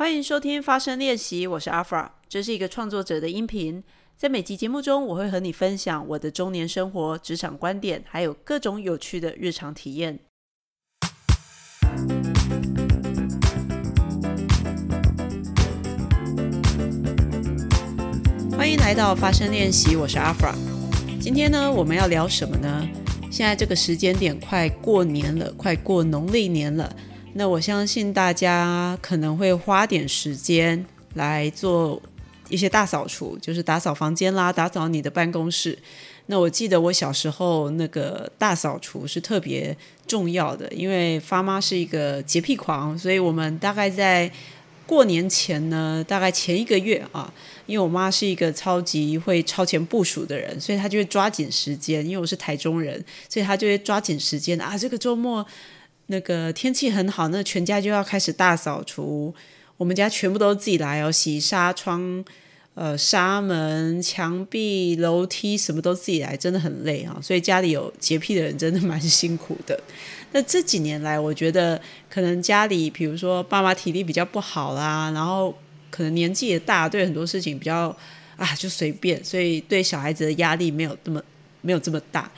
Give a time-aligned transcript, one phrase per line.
[0.00, 3.82] 欢迎收听发声练习，我是阿 fra，这是一个创作者的音频。
[4.16, 10.20] 在每集节目中，我会和你分享我的中年生活、职场观点，还有各种有趣的日常体验。
[18.56, 20.54] 欢迎来到发声练习，我是阿 fra。
[21.20, 22.88] 今天呢，我们要聊什么呢？
[23.32, 26.94] 现在这个时间点快过年了，快过农历年了。
[27.38, 30.84] 那我相信大家可能会花点时间
[31.14, 32.02] 来做
[32.48, 35.78] 一些大扫除，就是打扫房间啦，打扫你的办公室。
[36.26, 44.28] 那我记得我小时候那个大扫除是特别重要的，因为发妈是一个洁癖狂，所以我们大概在
[44.84, 47.32] 过年前呢，大概前一个月啊，
[47.66, 52.04] 因为我妈是一个超级会超前部署的人，所以她就会抓紧时间。
[52.04, 55.46] 因为我是台中人，所以她就会抓紧时间啊，这个周末。
[56.08, 59.34] 那个天气很好，那全家就要开始大扫除。
[59.78, 62.24] 我们家全部都自己来哦，洗纱窗、
[62.74, 67.16] 呃纱门、墙壁、楼梯，什么都自己来，真的很累啊。
[67.22, 69.80] 所以家里有洁癖的人真的蛮辛苦的。
[70.32, 71.80] 那这几年来，我觉得
[72.10, 75.56] 可能家里，比如说爸妈体力比较不好啦，然后
[75.90, 77.96] 可能年纪也大，对很多事情比较
[78.36, 81.22] 啊就随便，所以对小孩子的压力没有这么
[81.60, 82.28] 没有这么大。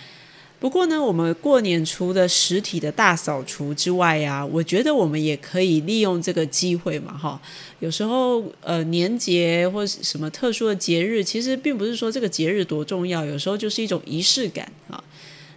[0.61, 7.41] 不过呢，我们过年除了实体的大扫除之外呀，我觉得我们也可以利用这个机会嘛，哈。
[7.79, 15.03] 有时候呃年节或什么特殊的节日，其实并不是说这个节日多重要，有时候就是一种仪式感啊。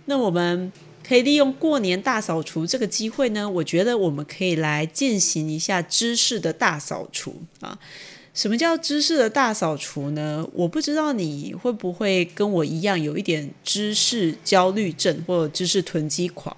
[0.06, 0.72] 那我们
[1.06, 7.78] 可以利用过年大扫除这个机会呢，我觉得我们可以来进行一下知识的大扫除啊。
[8.34, 10.44] 什么叫知识的大扫除呢？
[10.54, 16.56] 我不知道你会不会跟我一样有一点知识焦虑症或者知识囤积狂。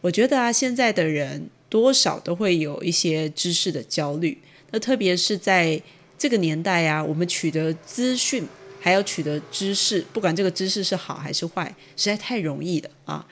[0.00, 4.36] 我觉得啊，现在的人多少都会有一些知识的焦虑。
[4.72, 5.80] 那特别是在
[6.18, 8.44] 这个年代啊，我们取得资讯
[8.80, 13.24] 还要取得知识，不管这个知识是好还是坏，实在太容易了啊。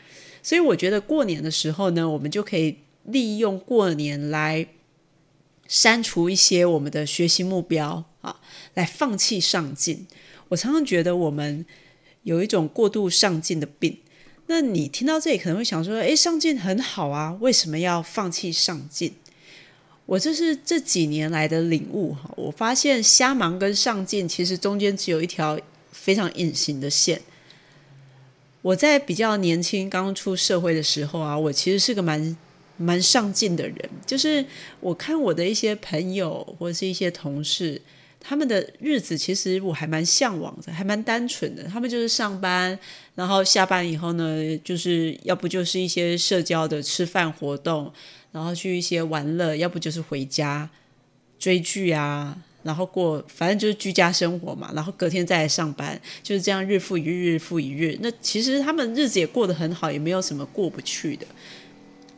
[0.44, 2.76] 所以我觉得过年的时候呢，我们就可以
[3.06, 4.64] 利用过年来。
[5.66, 8.41] 删除一些我们的学习目标啊，
[8.75, 10.06] 来放弃上进。
[10.48, 11.64] 我常常觉得我们
[12.22, 13.98] 有一种过度上进的病。
[14.47, 19.14] 那你听到这里可能会想说：“诶，上进很好啊，为什么要放弃上进？”
[20.06, 22.31] 我这是这几年来的领悟哈。
[22.36, 25.58] 我发现瞎忙跟上进其实中间只有一条
[25.91, 27.22] 非常隐形的线。
[28.60, 32.36] 我在比较年轻刚出社会的时候啊，我其实是个蛮。
[32.76, 34.44] 蛮上进的人，就是
[34.80, 37.80] 我看我的一些朋友或者是一些同事，
[38.20, 41.62] 他们的日子其实我还蛮向往的，还蛮单纯的。
[41.64, 42.76] 他们就是上班，
[43.14, 47.92] 然后下班以后呢，就是要不就是一些社交的吃饭活动，
[48.32, 50.68] 然后去一些玩乐，要不就是回家
[51.38, 57.96] 追剧啊，然后过反正就是居家生活嘛，然后隔天再来上班，就是这样日复一日，日复一日。
[58.00, 61.26] 那其实他们日子也过得很好，也没有什么过不去的。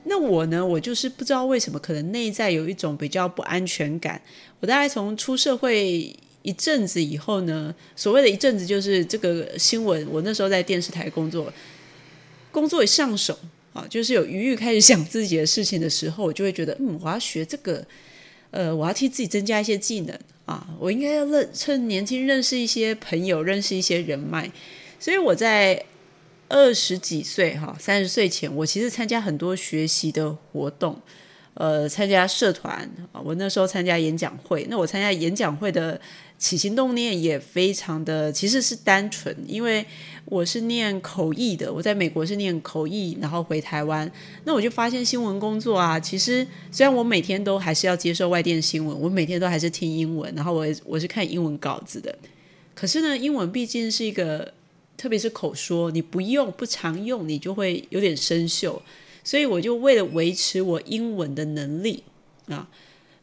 [0.09, 0.65] 那我呢？
[0.65, 4.21] 我就是不知道为什么，可能内在有一种比较不安全感。
[4.61, 10.06] 我大概从出社会一阵子以后呢，所谓的一阵子就是这个新闻。
[10.09, 11.53] 我那时候在电视台工作，
[12.53, 13.37] 工作一上手
[13.72, 17.84] 啊，就是有余裕开始想自己的事情的时候，我就会觉得，嗯，我要学这个，
[18.53, 24.50] 呃，我要替自己增加一些技能啊，我应该要认趁年轻认识一些朋友，认识一些人脉。
[25.00, 25.84] 所以我在。
[26.49, 30.97] 二十几岁哈，三十岁前，我其实参加很多学习的活动，
[31.55, 33.21] 呃，参加社团啊。
[33.21, 36.01] 我那时候参加演讲会，那我参加演讲会的
[36.39, 39.84] 起心动念也非常的，其实是单纯，因为
[40.27, 44.09] 我是念口译的，我在美国是念口译，然后回台湾，
[44.45, 52.17] 那我就发现新闻工作啊，其实虽然我每天都还是要接受外电新闻，我每天都还是听英文，然后我我是看英文稿子的，
[52.75, 54.55] 可是呢，英文毕竟是一个。
[54.97, 58.81] 特别是口说，你不用不常用，你就会有点生锈。
[59.23, 62.05] 所以我就为了维持我英文的能力
[62.47, 62.69] 啊，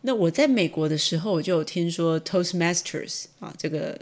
[0.01, 3.97] 那我在美国的时候，我就有听说 Toastmasters 啊，这个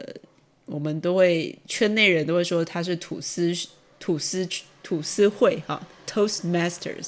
[0.66, 3.54] 我们都会圈内人都会说它是吐司
[4.00, 4.48] 吐司
[4.82, 7.08] 吐司会哈，Toastmasters。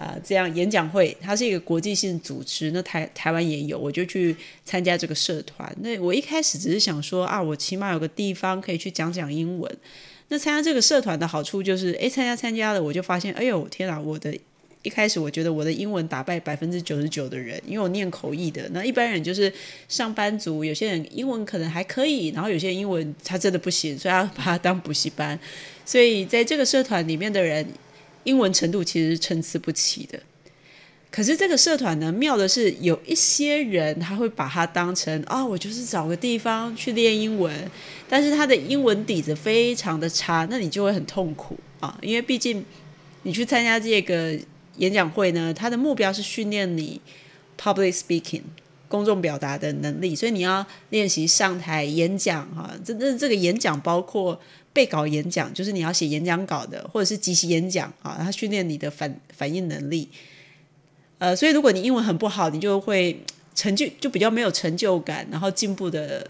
[0.00, 5.70] 啊，这样演讲会，它是一个国际性组织，那台台湾也有，我就去参加这个社团。
[5.82, 9.70] 那我一开始只是想说啊，我起码有个地方可以去讲讲英文。
[10.28, 14.34] 那参加这个社团的好处就是，诶，参加参加了，我就发现，哎呦，天啊，我的
[14.80, 18.66] 一开始我觉得我的英文打败百分之九十九的人，因为我念口译的。
[18.72, 19.52] 那一般人就是
[19.86, 25.38] 上班族，有些人英文可能还可以，然后有些英文他真的不行，所以要把它当补习班。
[25.84, 27.66] 所以在这个社团里面的人。
[28.24, 30.20] 英文程度其实参差不齐的。
[31.10, 37.52] 可是这个社团呢，妙的是有一些人他会把它当成啊，我就是找个地方去练英文，
[38.08, 42.64] 但是他的英文底子非常的差，那你就会很痛苦啊，因为毕竟
[43.24, 44.38] 你去参加这个
[44.76, 47.00] 演讲会呢，他的目标是训练你
[47.60, 48.42] public speaking
[48.86, 54.40] 公众表达的能力，所以你要练习上台演讲哈，这这这个演讲包括
[54.72, 60.08] 背稿演讲，就是你要写演讲稿的，或者是即席演讲啊，它训练你的反反应能力。
[61.18, 63.20] 呃，所以如果你英文很不好，你就会
[63.54, 66.26] 成就就比较没有成就感，然后进步的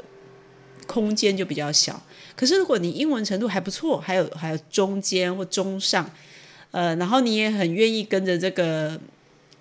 [0.87, 2.03] 空间就比较小。
[2.35, 6.11] 可是如果你英文程度还不错，还有还有中间或中上，
[6.71, 8.99] 呃，然后你也很愿意跟着这个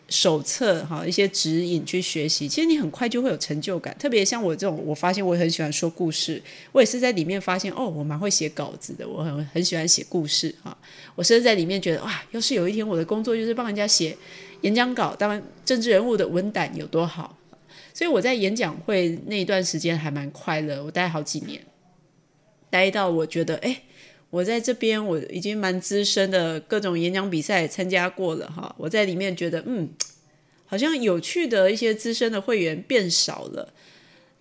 [0.10, 3.96] 手册哈一些指引去学习，其实你很快就会有成就感。
[4.00, 6.42] 特别像我这种，我发现我很喜欢说故事，
[6.72, 10.78] 我也是在里面发现哦，我蛮会写稿子的，我很很喜欢写故事啊。
[11.16, 14.18] 我甚至在里面觉得哇，要是有一天我的工作就是帮人家写。
[14.62, 17.38] 演讲稿，当然政治人物的文胆有多好，
[17.94, 20.84] 所以我在演讲会那一段时间还蛮快乐。
[20.84, 21.66] 我待好几年，
[22.70, 23.84] 待到我觉得，哎，
[24.30, 28.76] 我在这边我已经蛮资深的，各种演讲比赛参加过了哈。
[28.78, 29.90] 我在里面觉得，嗯，
[30.66, 33.74] 好像有趣的一些资深的会员变少了，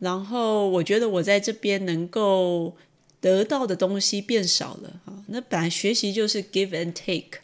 [0.01, 2.77] 然后我觉得我在这边能够
[3.21, 5.25] 得到的东西变少了啊。
[5.29, 7.41] 那本来学习就是 give and take。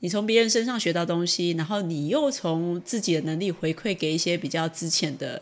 [0.00, 5.40] 你从别人身上学到东西，然后你又从自己的能力回馈给一些比较之前的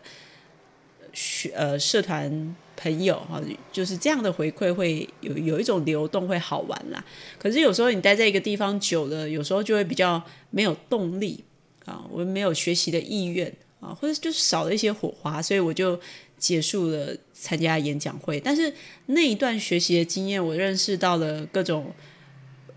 [1.13, 3.41] 学呃社团朋友哈，
[3.71, 7.05] 就是这样的回馈会有有一种流动，会好玩啦。
[7.39, 11.45] 可是有时候你待在一个地方久了，有时候就会比较没有动力
[11.85, 16.01] 啊，我没有学习的意愿啊，或者就是少了一些火花，所以我就
[16.37, 18.41] 结束了参加演讲会。
[18.41, 18.73] 但是
[19.07, 21.93] 那一段学习的经验，我认识到了各种。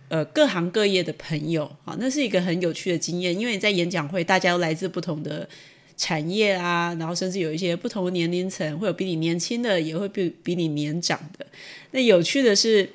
[0.07, 5.49] 呃，各行各业的朋友啊，那是一个很有趣的经验，因为你在演讲会，大家都来自不同的
[5.97, 11.45] 产业啊，然后甚至有一些不同年龄层，会有比你年轻的，也会比比你年长的。
[11.91, 12.89] 那有趣的是，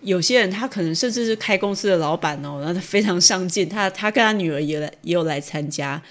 [0.00, 6.02] 有些人他可能甚至是开公司的老板哦，然后他非常上进，他他跟他女儿也来也有来参加。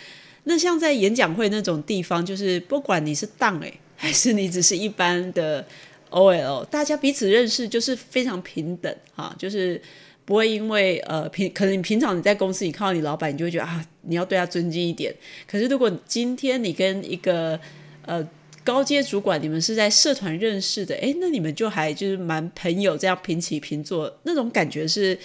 [0.44, 5.66] 那像在演讲会那种地方，就是不管你是当诶，还是你只是一般的
[6.12, 9.82] OL，大家彼此认识就是非常平等啊，就是。
[10.26, 15.14] 不会因为呃平可能你平常你在公司你看到你老板你就会觉得啊你要对他尊敬一点，
[15.48, 17.60] 可是如果今天你跟一个
[18.06, 18.28] 呃
[18.64, 25.18] 高阶主管你们是在社团认识的，诶，那你们就还就是蛮朋友这样平起平坐，那种感觉是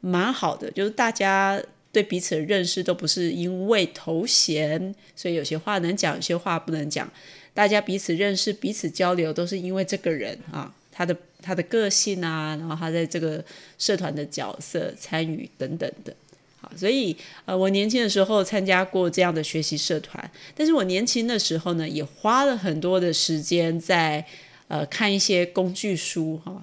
[0.00, 1.62] 蛮好的，就是大家
[1.92, 7.10] 对彼此的认识都不是因为头衔，所以有些话能讲，有些话不能讲，
[7.52, 10.74] 大家彼此认识彼此交流都是因为这个人啊。
[10.90, 11.16] 他的
[11.48, 13.42] 他的个性啊，然后他在这个
[13.78, 16.14] 社团的角色参与等等的，
[16.60, 17.16] 好，所以
[17.46, 24.22] 呃，我年轻的时候参加过这样的学习社团，但是我年轻的时候呢，也花了很多的时间在
[24.68, 26.62] 呃看一些工具书哈。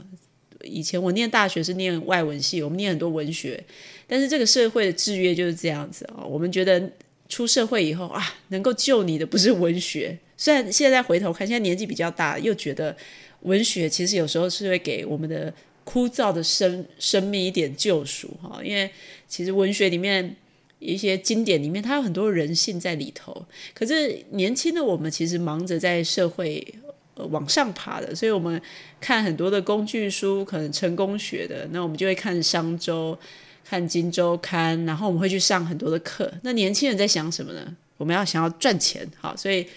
[0.61, 3.63] 以前我念大学是念外文系，我们念很多文学，
[4.05, 6.23] 但是这个社会的制约就是这样子啊。
[6.23, 6.91] 我们觉得
[7.27, 12.95] 出社会以后啊，能够救你的不是文学，虽然现在回头看，现在年纪比较大，又觉得。
[13.45, 15.53] 文学其实有时候是会给我们的
[15.83, 18.89] 枯燥的生生命一点救赎哈，因为
[19.27, 20.35] 其实文学里面
[20.79, 23.45] 一些经典里面，它有很多人性在里头。
[23.75, 26.65] 可是年轻的我们其实忙着在社会
[27.13, 28.59] 呃往上爬的，所以我们
[28.99, 33.15] 看很多的工具书，可能成功学的，那我们就会看商周、
[33.63, 36.33] 看金周刊，然后我们会去上很多的课。
[36.41, 37.75] 那年轻人在想什么呢？
[37.97, 39.67] 我们要想要赚钱，好，所以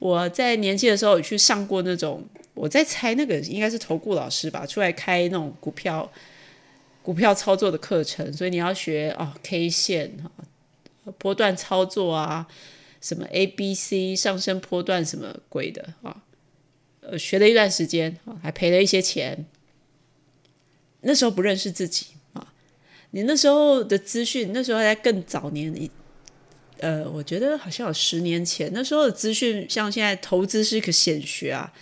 [0.00, 2.20] 我在年轻的时候有去上过那种。
[2.62, 6.08] 我在猜那个应该是投顾老师吧，出来开那种股票
[7.02, 10.30] 股票操作的课程，所以你要学哦 K 线哈，
[11.18, 12.46] 波段操作啊，
[13.00, 16.22] 什么 A B C 上升波段什么鬼的啊，
[17.00, 19.44] 呃，学了一段时间啊，还赔了一些钱。
[21.00, 22.54] 那时候不认识自己啊，
[23.10, 25.90] 你那时候的资讯，那时候在更早年，你
[26.78, 31.72] 呃，我觉得好像有十年前，那时候的资讯，像现在投资是一个显学啊。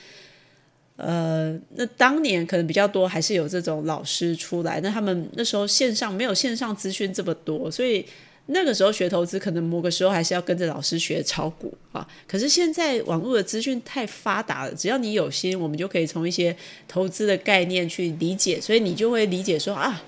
[1.03, 4.81] 呃，那当年可能比较多，还是有这种老师出来。
[4.81, 8.05] 那他们那时候线上没有线上资讯这么多，所以
[8.47, 12.07] 那个时候学投资，可能某个时候还是要跟着老师学炒股啊。
[12.27, 16.55] 可是现在网络的资讯太发达了，只要你有心，我们就可以从一些
[16.89, 20.03] 投资的概念去理解，所以你就会理解说啊，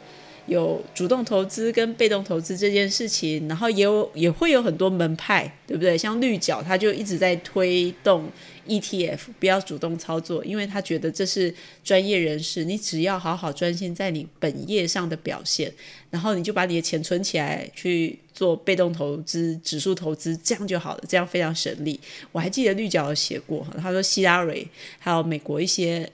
[0.46, 5.96] 有主动投资跟被动投资这件事情，然后也有也会有很多门派，对不对？
[5.96, 8.28] 像绿角，他就一直在推动
[8.66, 15.72] ETF，不要主动操作，因为他觉得这是专业人士，你只要好好专心在你本业上的表现，
[16.10, 21.98] 然后你就把你的钱存起来去做被动投资、指数投资，这样就好了，这样非常省力。
[22.30, 24.66] 我还记得绿角有写过，他说希拉蕊
[24.98, 26.10] 还有美国一些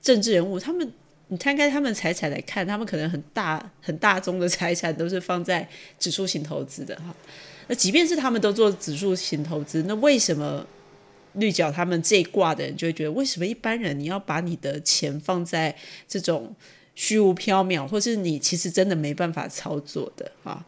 [0.00, 0.92] 政治人物，他们。
[1.30, 5.68] 你摊开他们财产来看，他们可能很大很大宗的财产都是放在
[5.98, 7.14] 指数型投资的哈。
[7.66, 10.66] 那即便是他们都做指数型投资，那为什么
[11.34, 15.74] 绿角他们这一挂的人就会觉得，为什么一般人你要把你的钱放在
[16.06, 16.54] 这种
[16.94, 20.64] 虚无缥缈，或是你其实真的没办法操作的啊？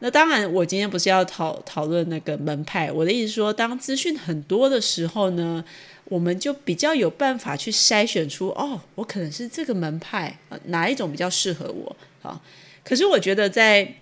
[0.00, 5.64] 那当然，我今天不是要讨讨论那个门派，我的意思说，当资讯很多的时候呢？
[6.08, 12.40] 我们就比较有办法去筛选出哦，我可能是这个门派啊，哪一种比较适合我啊？
[12.84, 13.92] 可是我觉得在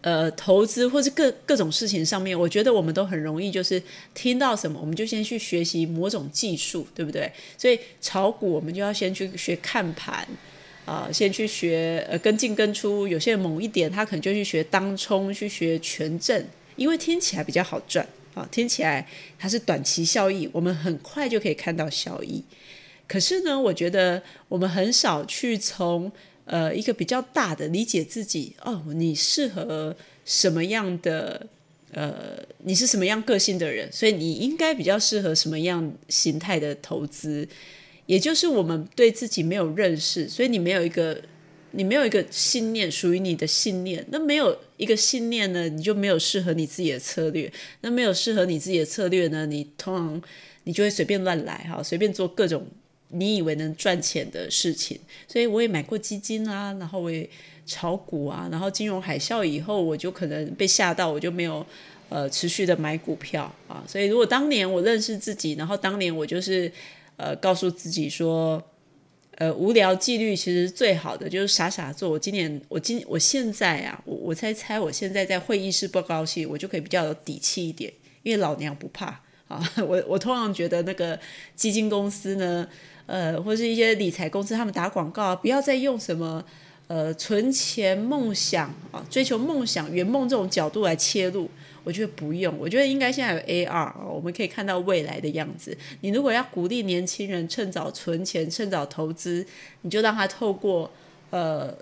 [0.00, 3.82] 呃投资或者各各种事情上面，我觉得我们都很容易就是
[4.14, 7.30] 听到什么，我们就先去学习某种技术，对不对？
[7.58, 10.26] 所以炒股我们就要先去学看盘
[10.84, 16.44] 啊，先去学呃跟进跟出，有些人猛一点，他可能就去学当冲，去学权证，
[16.76, 18.06] 因为听起来比较好赚。
[18.32, 19.04] 啊，听起来
[19.40, 22.40] 它是短期效益，我们很快就可以看到效益。
[23.08, 26.10] 可是呢，我觉得我们很少去从
[26.50, 31.46] 呃一个比较大的理解自己哦，你适合什么样的
[31.92, 37.48] 呃，你是什么样个性的人，所以你应该比较适合什么样形态的投资。
[38.06, 41.22] 也就是我们对自己没有认识，所以你没有一个。
[41.72, 47.48] 你没有一个信念属于你的信念，那没有一个信念呢，你就没有适合你自己的策略。
[47.82, 50.20] 那没有适合你自己的策略呢，你通常
[50.64, 52.66] 你就会随便乱来哈，随便做各种
[53.10, 54.98] 你以为能赚钱的事情。
[55.28, 57.28] 所以我也买过基金啊，然后我也
[57.66, 61.64] 炒股啊，然后金融海啸以后，我就可能被吓到，我就没有
[62.08, 63.84] 呃持续的买股票啊。
[63.86, 66.72] 所以如果当年我认识自己，然后当年我就是
[67.16, 68.62] 呃告诉自己说。
[69.36, 72.10] 呃，无聊纪律其实最好的就是傻傻做。
[72.10, 77.90] 我今年，我今我现在啊，我我猜猜，我现在在会议室不高兴，我就可以比较有底气一点，
[78.22, 79.66] 因为老娘不怕啊。
[79.88, 81.18] 我我通常觉得那个
[81.56, 82.68] 基金公司呢，
[83.10, 86.42] 呃，或是一些理财公司，他们打广告，不要再用什么
[86.86, 91.50] 呃存钱梦想啊，追求梦想圆梦这种角度来切入。
[91.82, 95.76] 我觉得不用，我觉得应该现在有 AR，我们可以看到未来的样子。
[96.02, 99.44] 你如果要鼓励年轻人趁早存钱、趁早投资，
[99.80, 100.88] 你就让他透过
[101.30, 101.74] 呃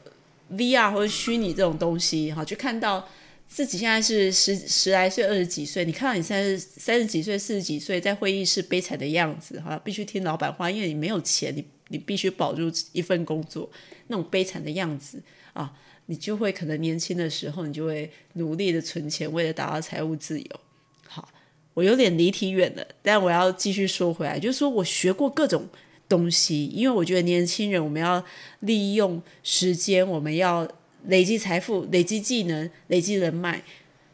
[0.53, 3.07] VR 或者虚拟这种东西，哈，去看到
[3.49, 13.69] 自己现在是十十来岁、二十几岁，你看到你三十三十几岁、四十几岁在会议室悲惨的样子，哈，必须听老板话，因为你没有钱，你你必须保住一份工作，
[14.09, 15.21] 那种悲惨的样子
[15.55, 15.73] 啊。
[16.11, 20.61] 你就会可能年轻的时候，你就会努力的存钱，为了达到财务自由。
[21.07, 21.29] 好，
[21.75, 25.69] 我有点离题远了，但我要继续说回来，就是说我学过各种
[26.09, 28.25] 东西，因为我觉得年轻人我们要
[28.61, 30.67] 利用时间，我们要
[31.09, 33.63] 累积财富、累积技能、累积人脉。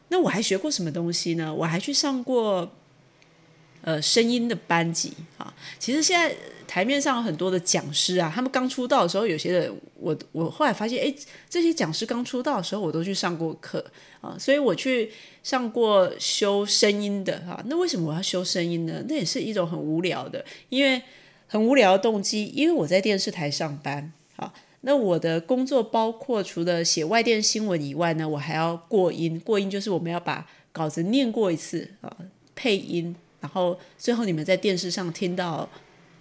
[0.09, 1.55] 那我还学过什么东西呢？
[1.55, 2.73] 我还去上过。
[3.87, 6.35] 呃，声音的班级啊，其实现在
[6.67, 9.71] 台面上有很多的讲师啊，他们刚出道的时候，有些人
[10.01, 11.15] 我我后来发现，哎，
[11.51, 13.85] 这些讲师刚出道的时候，我都去上过课
[14.23, 17.63] 啊，所以我去上过修声音的哈。
[17.67, 19.05] 那为什么我要修声音呢？
[19.07, 21.03] 那也是一种很无聊的，因为
[21.47, 24.51] 很无聊的动机，因为我在电视台上班啊。
[24.87, 32.15] 那我的工作包括除了写外电新闻以外呢，我还要过音，过音就是我们要把稿子念过一次啊，
[32.55, 33.17] 配音。
[33.41, 35.69] 然后最后你们在电视上听到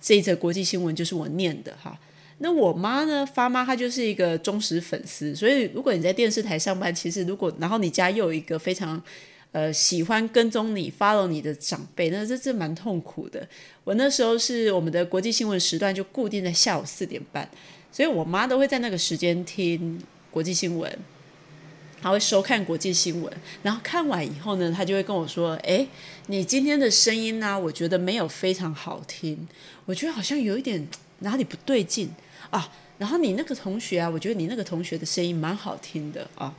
[0.02, 1.98] 这一则国际新闻，就是我念的哈。
[2.40, 9.02] 那我妈呢，发妈她就是一个忠实粉丝，所以如果你在电视台上班，其实如果然后你家又有一个非常
[9.54, 13.48] 呃喜欢跟踪你、follow 你的长辈，那这这蛮痛苦的。
[13.84, 17.50] 我那时候是我们的国际新闻时段就固定在下午四点半，
[17.94, 21.00] 所以我妈都会在那个时间听国际新闻。
[22.02, 25.88] 她会收看国际新闻，然后看完以后呢，她就会跟我说：“哎，
[26.28, 29.48] 你今天的声音呢，我觉得没有非常好听，
[29.86, 30.86] 我觉得好像有一点
[31.20, 32.10] 哪里不对劲
[32.50, 32.70] 啊。
[32.98, 36.54] 然后你那个同学啊，我觉得你那个同学的声音蛮好听的啊。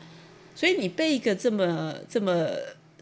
[0.54, 2.48] 所以你被一个这么这么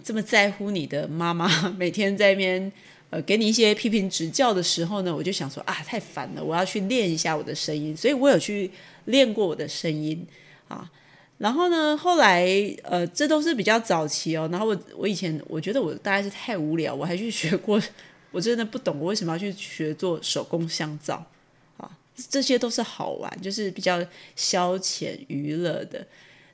[0.02, 1.46] 这么在乎你的妈妈
[1.78, 2.72] 每天在那边
[3.12, 7.94] 呃给你一些批评指教的时候呢，我就想说啊，太烦了，我要去练一下我的声音。
[7.94, 8.70] 所以我有去
[9.04, 10.26] 练过我的声音
[10.68, 10.90] 啊。”
[11.38, 11.96] 然后呢？
[11.96, 12.46] 后来，
[12.84, 14.48] 呃，这都是比较早期哦。
[14.52, 17.82] 然后我，我以前我觉得我大概是太无聊，我还去学过。
[18.30, 21.26] 我真的不懂我为什么要去学做手工香皂
[21.78, 21.98] 啊？
[22.30, 24.00] 这些都是好玩，就是比较
[24.36, 26.06] 消遣娱乐的。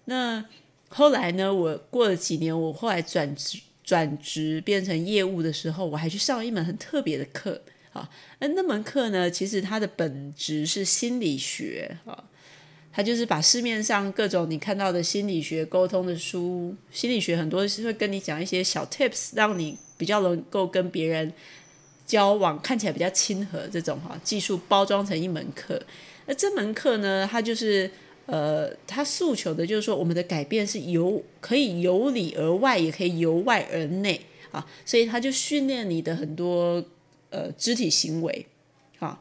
[0.07, 0.43] 那
[0.89, 7.59] 后来呢，我过了几年，我后来转职转职变成业务的时候，我还去上一门很特别的课
[7.95, 8.07] 啊。
[8.39, 12.25] 那那门课呢，其实它的本质是心理学啊。
[12.93, 21.33] 它就是把市面上各种你看到的心理学沟通的书，心理学很多是会跟你讲一些小 tips，让你比较能够跟别人
[22.05, 25.81] 交往，看起来比较亲和这种哈技术包装成一门课。
[26.27, 27.91] 那这门课呢，它就是
[28.29, 34.21] 呃，他诉求的就是说，我们的改变是由可以由里而外，也可以由外而内
[34.53, 36.85] 啊，所以他就训练你的很多
[37.31, 38.47] 呃肢体行为
[38.99, 39.21] 啊。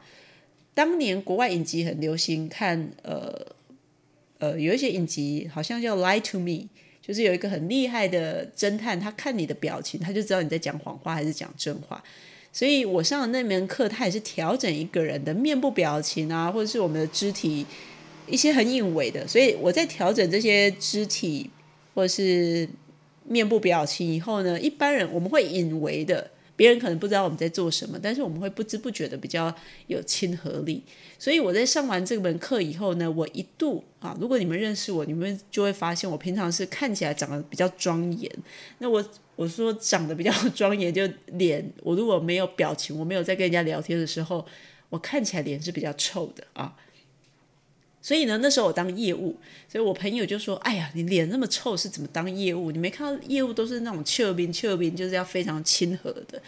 [0.74, 3.56] 当年国外影集很流行看呃。
[4.40, 6.52] 呃，有一些影集好像叫《Lie to Me》，
[7.02, 12.04] 就是有一个很厉害的侦探，他看你的表情，他就知道你在讲谎话还是讲真话。
[12.54, 17.66] 所以我上的那门课，他也是调整一个人的面部表情啊，或者是我们的肢体
[18.28, 19.28] 一些很隐微的。
[19.28, 21.50] 所以我在调整这些肢体
[21.96, 22.68] 或者是
[23.26, 26.32] 面部表情以后呢，一般人我们会隐微的。
[26.56, 29.54] 别人可能不知道我们在做什么，但是我们会不知不觉的比较
[29.86, 30.82] 有亲和力。
[31.20, 38.32] 所以我在上完这门课以后呢，我一度啊，如果你们认识我，你们就会发现我平常是看起来长得比较庄严。
[38.80, 39.06] 那我
[39.36, 44.44] 我说长得比较庄严，就脸我如果没有表情，我没有在跟人家聊天的时候，
[44.90, 46.76] 我看起来脸是比较臭的啊。
[48.08, 49.36] 所以呢，那时候我当业务，
[49.68, 52.72] 所以我朋友就说：“哎呀，你脸那么臭，是怎么当业务？
[52.72, 56.42] 你没看到业务都是那种俏兵俏兵，就是要非常亲和的。”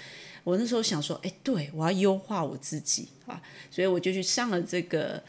[0.45, 5.21] 我那时候想说：“哎，对我要优化我自己啊！”所以我就去上了这个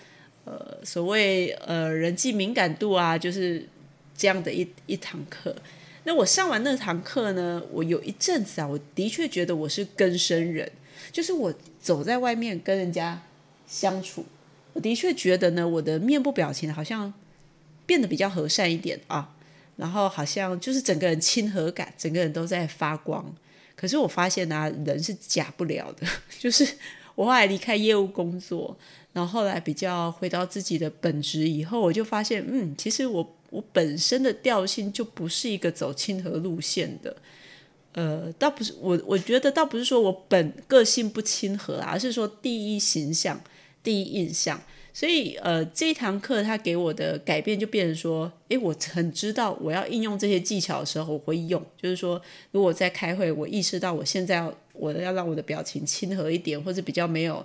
[0.44, 3.66] 呃所谓呃人际敏感度啊，就是
[4.16, 5.52] 这样的一一堂课。
[6.04, 10.70] 那我上完那堂课呢，我有一阵子啊，我的确觉得我是根生人，
[11.10, 13.20] 就是我走在外面跟人家
[13.66, 14.24] 相处。
[14.72, 17.12] 我的确觉得呢，我的面部表情好像
[17.86, 19.34] 变得比较和善一点啊，
[19.76, 23.34] 然后好像就是整个人亲和感，整个人都在发光。
[23.74, 26.06] 可是我发现呢，人是假不了的。
[26.38, 26.66] 就是
[27.14, 28.76] 我后来离开业务工作，
[29.12, 37.16] 然后后来比较回到自己的本职以后，我就发现，嗯，其实我我本身的调性就不是一个走亲和路线的。
[37.92, 43.40] 呃，倒不是我，我觉得倒不是说我本个性不亲和，而是说第一形象。
[43.82, 44.60] 第一印象，
[44.92, 57.44] 所以呃，这一堂课他给我的改变就变成说，诶，我很知道我要应用这些技巧的时候我会用，就是说，如果在开会，我意识到我现在要我要让我的表情亲和一点，或者比较没有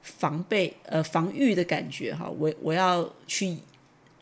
[0.00, 3.54] 防备呃防御的感觉哈，我我要去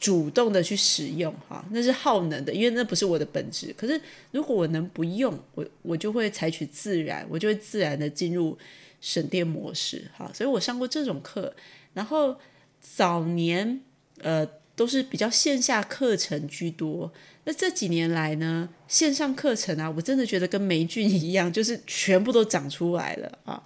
[0.01, 3.73] 主动的去使用哈，那是耗能的，因为那不是我的本质。
[3.77, 4.01] 可是
[4.33, 8.59] 如果我能不用，我我就会采取自然，我就会自然的进入。
[9.03, 11.53] 省电模式，哈，所以我上过这种课，
[11.93, 12.39] 然后
[12.81, 13.83] 早年
[14.21, 17.13] 呃都是比较线下课程居多，
[17.45, 23.63] 那这几年来呢，线上课程啊，我真的觉得跟霉菌一样，就是全部都长出来了啊。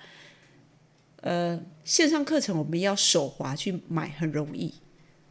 [1.21, 4.73] 呃，线上课程我们要手滑去买很容易，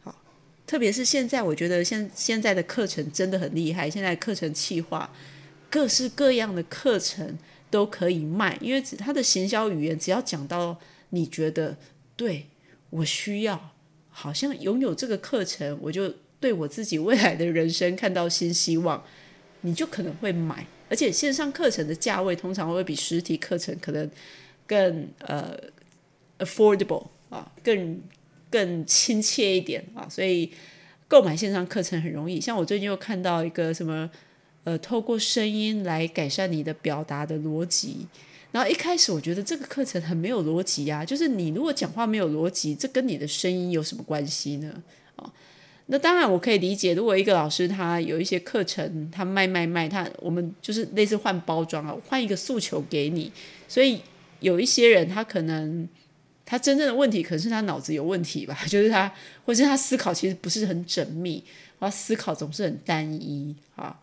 [0.04, 0.14] 好，
[0.68, 5.12] 特别是现在，我觉得现现在的课程真的很厉害，现在课程企划
[5.68, 7.36] 各式各样的课程。
[7.70, 10.78] 都可以卖，因为他的行销语言，只要讲到
[11.10, 11.76] 你觉得
[12.16, 12.46] 对
[12.90, 13.72] 我需要，
[14.08, 19.04] 好像拥有这个课程，我就对我自己未来的人生看到新希望，
[19.62, 20.66] 你就可能会买。
[20.88, 24.08] 而且线上课程的价位通常会比实体课程可能
[24.66, 25.58] 更呃
[26.38, 28.00] affordable 啊，更
[28.50, 30.52] 更亲切一点啊，所以
[31.08, 32.40] 购买线上课程很容易。
[32.40, 34.10] 像我最近又看到一个什么。
[34.66, 38.04] 呃，透过声音来改善你的表达的逻辑。
[38.50, 44.82] 然后一开始我觉得这个课程很没有逻辑啊，就是你如果讲话没有逻辑，这跟你的声音有什么关系呢？
[45.14, 45.32] 啊，
[45.86, 53.30] 那当然我可以理解，如果一个老师他有一些课程，他卖卖卖，他我们就是类似换包装啊，换一个诉求给你。
[53.68, 54.00] 所以
[54.40, 55.88] 有一些人他可能
[56.44, 59.12] 他真正的问题，可能是他脑子有问题吧， 就是他
[59.44, 61.44] 或是他思考其实不是很缜密，
[61.78, 63.96] 他思考总是很单一啊。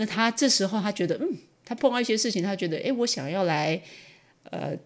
[0.00, 1.28] 那他这时候他觉得，嗯，
[1.64, 3.82] 他碰到一些事情，他觉得，诶，我想要来，
[4.44, 4.78] 呃，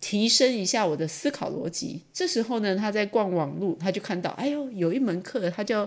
[0.00, 2.00] 提升一下我的思考逻辑。
[2.10, 5.86] 这时候呢，他在逛网络，他就看到，哎呦，有一门课，他叫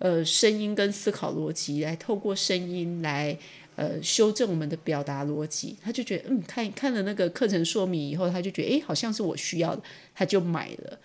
[0.00, 3.38] 呃声音跟思考逻辑，来透过声音来
[3.76, 5.76] 呃修正我们的表达逻辑。
[5.80, 10.98] 他就觉得，嗯，看看了那个课程说明以后，他就觉得，诶，好像是我需要的，他就买了。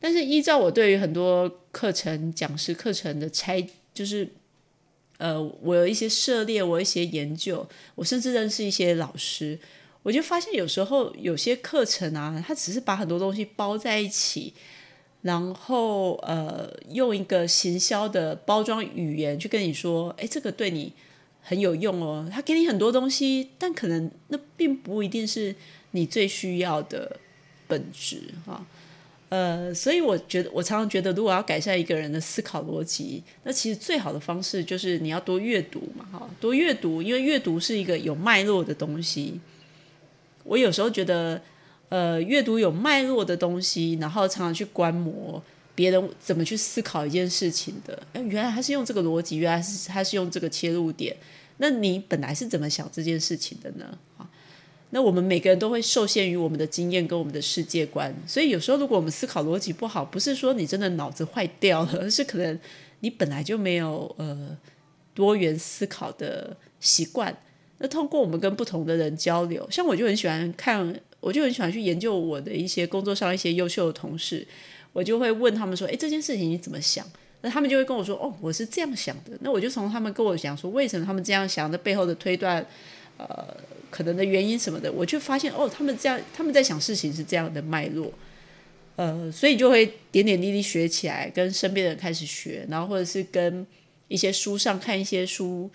[0.00, 4.28] 但是依照我对于很多课程讲师课程的拆，就是。
[5.18, 9.58] 呃，我有一些涉猎，我一些研究，我甚至认识一些老师，
[10.02, 14.52] 我就发现有时候有些课程啊，它只是把很多东西包在一起，
[15.22, 20.92] 然后呃，用一个行销的包装语言去跟你说，哎，这个对你
[21.40, 22.28] 很有用哦。
[22.30, 25.54] 他给你很多东西，但可能那并不一定是
[25.92, 27.18] 你最需要的
[27.68, 28.66] 本质哈。
[29.34, 39.40] 呃，所以我觉得，我常常觉得，如果要改善一个人的思考逻辑，那其实最好的方式就是你要多阅读嘛，哈，多阅读，因为阅读是一个有脉络的东西。
[40.44, 41.40] 我有时候觉得。
[41.90, 45.40] 呃，阅读有脉络的东西，然后常常去观摩
[45.76, 48.02] 别人怎么去思考一件事情的。
[48.12, 51.14] 哎，原来他是用这个逻辑，原来是他是用这个切入点。
[51.58, 53.96] 那你本来是怎么想这件事情的呢？
[54.16, 54.28] 啊，
[54.94, 62.56] 那我们每个人都会受限于我们的经验跟我们的世界观，所以有时候如果我们思考逻辑不好，不是说你真的脑子坏掉了，而是可能
[63.00, 64.56] 你本来就没有呃
[65.12, 67.36] 多元思考的习惯。
[67.78, 71.00] 那通过我们跟不同的人交流，像我就很喜欢看。
[71.24, 74.46] 我就很喜欢去研究我的一些工作上一些优秀的同事，
[74.92, 77.02] 我就会问他们说：“诶，这件事情你怎么想？”
[77.40, 82.62] 那他们就会跟我说：“哦，我是这样想的。”那我就从他们跟我讲说，为什么他们这样想的背后的推断，
[83.16, 83.56] 呃，
[83.90, 88.12] 可能的原因什么的，我就发现哦，他们这样他们在想事情是这样的脉络，
[88.96, 93.66] 呃，所以就会点点滴滴学起来，跟身边的人开始学，然后或者是跟
[94.08, 95.70] 一些书上看一些书，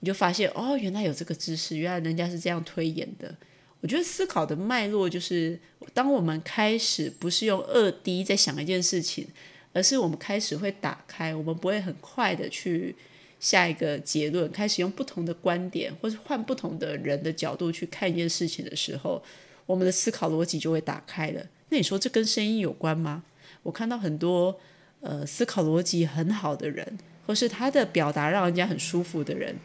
[0.00, 3.34] 你就发现哦，原来有这个知识，原来人家是这样推演的。
[3.80, 5.58] 我觉得思考的脉络就是，
[5.92, 9.26] 当我们开始不是用二 D 在想一件事情，
[9.72, 12.94] 而是我们开始会打开，我们不会很快的去
[13.42, 19.20] 下一个结论，开始用不同的观点或者换不同的人的角度去看一件事情的时候，
[19.66, 21.44] 我们的思考逻辑就会打开了。
[21.70, 23.24] 那你说这跟声音有关吗？
[23.64, 24.56] 我看到很多
[25.00, 26.86] 呃思考逻辑很好的人，
[27.26, 29.56] 或是他的表达让人家很舒服的人。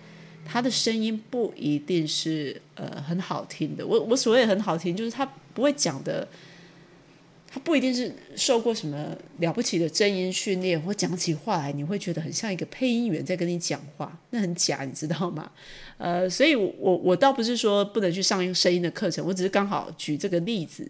[0.43, 6.27] 他的声音不一定是呃很好听的，我我所谓很好听，就是他不会讲的，
[7.59, 15.51] 不一定是受过什么了不起的正音训练，或讲起话来你会觉得很像一个配音员在跟你讲话，那很假，你知道吗？
[15.97, 20.89] 呃，所以我我倒不是说不能去上一个声音的课程，我只是刚好举这个例子，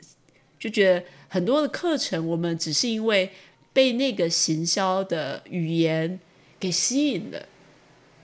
[0.59, 3.29] 就觉得很多的课程我们只是因为
[3.71, 6.19] 被那个行销的语言
[6.59, 7.45] 给吸引了。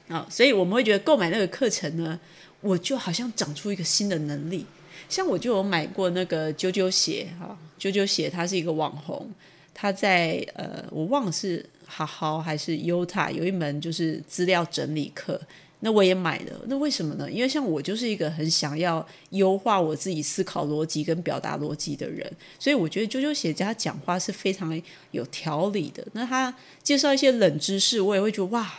[0.10, 2.20] 啊，所以我们会觉得购买那个课程呢，
[2.60, 4.66] 我就好像长出一个新的能力。
[5.10, 9.30] 像我就有买过那个啾啾鞋，哈，啾啾鞋它是一个网红，
[9.74, 15.40] 他在呃，我忘了是好好还是优塔有一门就是资料整理课，
[15.82, 16.62] 那我也买了。
[16.68, 17.30] 那为什么呢？
[17.30, 26.06] 因为像我就是一个很想要优化我自己思考逻辑跟表达逻辑的人，所以我觉得啾啾鞋家讲话是非常有条理的。
[26.14, 28.72] 那他介绍一些冷知识，我也会觉得哇。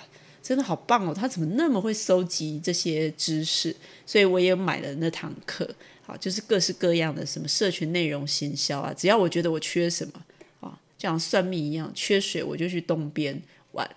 [0.44, 1.14] 真的好棒哦！
[1.14, 3.74] 他怎么那么会收集这些知识？
[4.04, 5.66] 所以我也买了那堂课，
[6.06, 8.92] 好，就是各式各样的什么社群内容行销啊。
[8.94, 10.12] 只要我觉得我缺什么
[10.60, 13.40] 啊，就像算命一样，缺水我就去东边
[13.72, 13.88] 玩，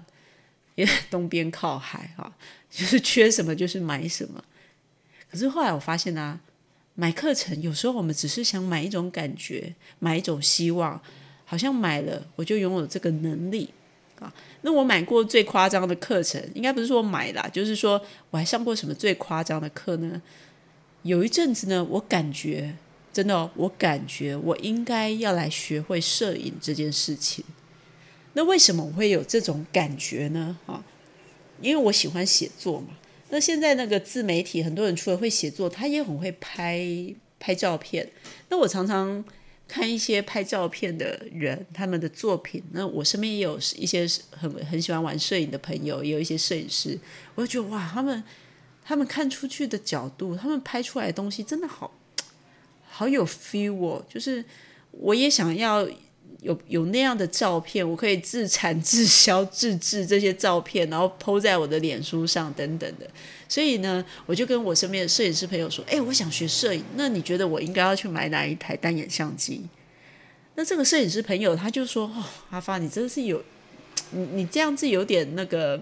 [0.76, 2.32] 因为 东边靠海啊，
[2.72, 4.44] 就是缺什么就是买什么。
[5.30, 6.40] 可是后来我发现啊，
[6.96, 11.02] 买课程有时候我们只是想买一种感觉，买一种希望，
[11.44, 13.70] 好像买了我就拥有这个能力。
[14.20, 20.20] 啊，那我买过最夸张的课程，应该不是说买啦，就是说我还上过什么最夸张的课呢？
[21.08, 22.76] 有一阵子呢，我感觉
[23.12, 27.44] 真的，我感觉我应该要来学会摄影这件事情。
[28.34, 30.58] 那为什么我会有这种感觉呢？
[30.68, 30.84] 啊，
[31.62, 32.90] 因为我喜欢写作嘛。
[33.30, 36.86] 那现在那个自媒体，很多人除了会写作，他也很会拍
[37.40, 38.08] 拍照片。
[38.50, 39.24] 那我常常。
[39.70, 42.64] 看一些拍照片的人，他们的作品。
[42.72, 46.98] 那我身边也有一些很很喜欢玩摄影的朋友，也有一些摄影师。
[47.36, 48.24] 我就觉得哇，他们
[48.88, 51.92] 他们看出去的角度，他们拍出来的东西真的好
[52.88, 54.06] 好有 feel 哦。
[54.08, 54.46] 就是
[54.92, 55.88] 我也想要。
[56.44, 63.10] 有有那样的照片，我可以自产自销自制这些照片，然后抛在我的脸书上等等的。
[63.50, 69.66] 所以呢，我就跟我身边的摄影师朋友说：“哎，我想学摄影，那你觉得我应该要去买哪一台单眼相机？”
[70.54, 73.44] 那这个摄影师朋友他就说：“哦，阿发，你真的是有
[74.12, 75.82] 你你这样子有点那个，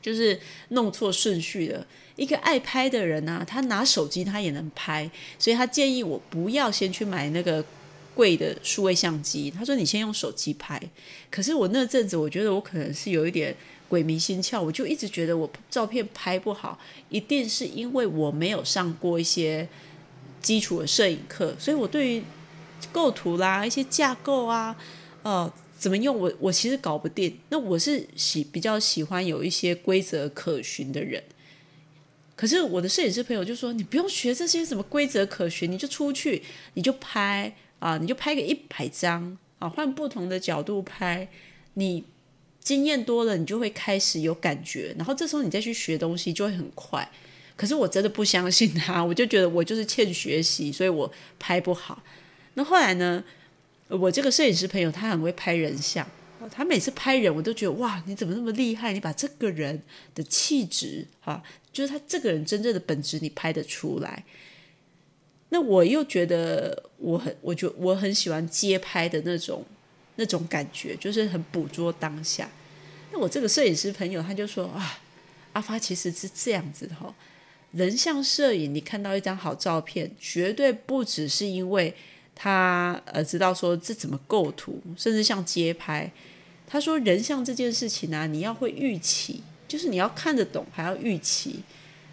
[0.00, 1.86] 就是弄错顺序了。
[2.16, 7.64] 一个爱拍的人啊，他拿手机他也能拍，所以他建议我不要先去买那个。”
[8.16, 10.80] 贵的数位相机，他说你先用手机拍。
[11.30, 13.54] 可是我那阵子，我觉得我可能是有一点
[13.90, 16.78] 鬼迷心窍，我就一直觉得我照片拍不好，
[17.10, 19.68] 一定是因为我没有上过一些
[20.40, 22.22] 基础的摄影课，所以我对于
[22.90, 24.74] 构图啦、一些架构啊、
[25.22, 27.38] 呃怎么用，我我其实搞不定。
[27.50, 31.22] 那我是喜比较喜欢有一些规则可循的人。
[32.34, 36.42] 可是我的摄影师朋友就说，你不用学这些什么规则可循，你就出去，
[36.74, 37.54] 你就拍。
[37.78, 41.28] 啊，你就拍个一百张啊，换不同的角度拍，
[41.74, 42.02] 你
[42.58, 47.06] 经验多了，你就会开始有感觉，然后这时候你再去学东西就会很快。
[47.54, 52.02] 可是我真的不相信他， 我就觉得我就是欠学习，所以我拍不好。
[52.54, 53.22] 那后来呢，
[53.88, 56.06] 我这个摄影师朋友他很会拍人像，
[56.50, 58.92] 他每次拍人我都觉得哇，你怎么那么厉害？
[58.92, 59.80] 你把这个人
[60.14, 64.24] 的气质哈，就是他这个人真正的本质你拍得出来。
[65.50, 69.64] 那我又觉得我很，我觉我很喜欢街拍的那种
[70.16, 72.50] 那种感觉，就是很捕捉当下。
[73.12, 74.98] 那我这个摄影师朋友他就说啊，
[75.52, 77.14] 阿发其实是这样子的哈，
[77.70, 81.94] 人像摄影，你看到一张好照片，绝对不只是因为
[82.36, 86.08] 他呃知道说这怎么构图，甚至像街拍。
[86.68, 91.60] 他说人像这件事情呢，你要会预期，就是你要看得懂，还要预期，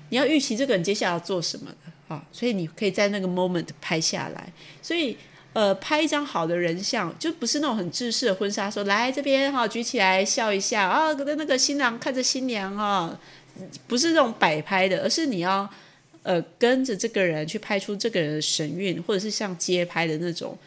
[0.09, 1.77] 你要预期这个人接下来要做什么的。
[2.09, 4.51] 啊，所以你可以在那个 moment 拍下来。
[4.81, 5.17] 所以，
[5.53, 13.17] 呃，拍一张好的人像，就不是那种很正式的婚纱，说来这边哈，举起来笑一下啊，跟那个新郎看着新娘啊，
[13.87, 15.67] 不是这种摆拍的，而是你要
[16.23, 20.57] 呃跟着这个人去拍出这个人的神韵，或者是像街拍的那种。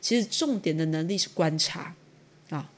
[0.00, 1.94] 其实重点的能力是观察
[2.50, 2.68] 啊。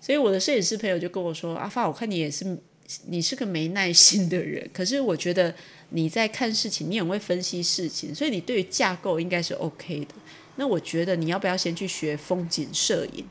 [0.00, 2.56] 所以我的摄影师朋友就跟我说：“阿发，我看你也是，
[3.06, 5.54] 你是个没耐心的人，可是我觉得。”
[5.92, 10.14] 你在看事情，你很会分析事情，所以你对于架构应该是 OK 的。
[10.54, 13.24] 那我觉得你要不要先去学风景摄影？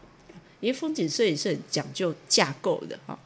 [0.59, 3.17] 因为风景摄影是很讲究架构的哈。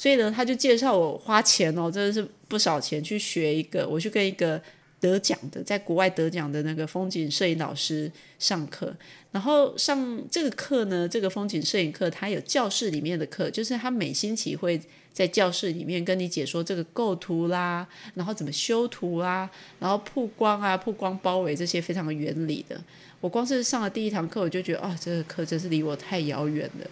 [0.00, 4.58] 所以呢，他就介绍我花钱哦，真的是不少钱去学一个，我去跟一个
[4.98, 8.96] 得奖的，在国外得奖的那个风景摄影老师上课。
[9.30, 14.80] 然后上这个课呢，这个风景摄影课，它有教室里面的课，就是他每星期会。
[15.12, 17.84] 在教室里面跟你解说这个构图啦，
[18.14, 22.80] 然后怎么修图啦，然后曝光啊、曝光包围这些非常的原理的。
[23.20, 26.86] 我光是上了第一堂课，我就觉得啊，这个课真是离我太遥远了。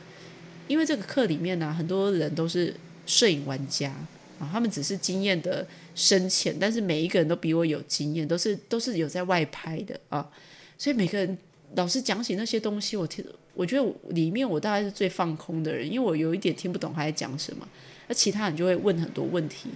[0.66, 2.74] 因为这个课里面呢，很多人都是
[3.08, 3.88] 摄影玩家
[4.38, 10.30] 啊，他们只是经验的深浅，但是每一个人都比我有经验，都是都是有在外拍的啊。
[10.76, 11.36] 所以每个人
[11.74, 17.66] 老师讲起那些东西，我听，我觉得里面我大概是最放空的人，因为我有一点听不懂他在讲什么。
[18.06, 19.70] 那其他人就会问很多问题。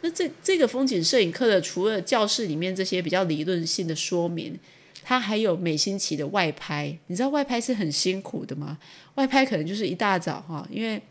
[0.00, 4.56] 那这这个风景摄影课的，除了教室里面这些比较理论性的说明，
[5.02, 6.96] 它还有每星期的外拍。
[7.08, 8.78] 你知道外拍是很辛苦的吗？
[9.16, 11.02] 外拍可能就是一大早哈，因为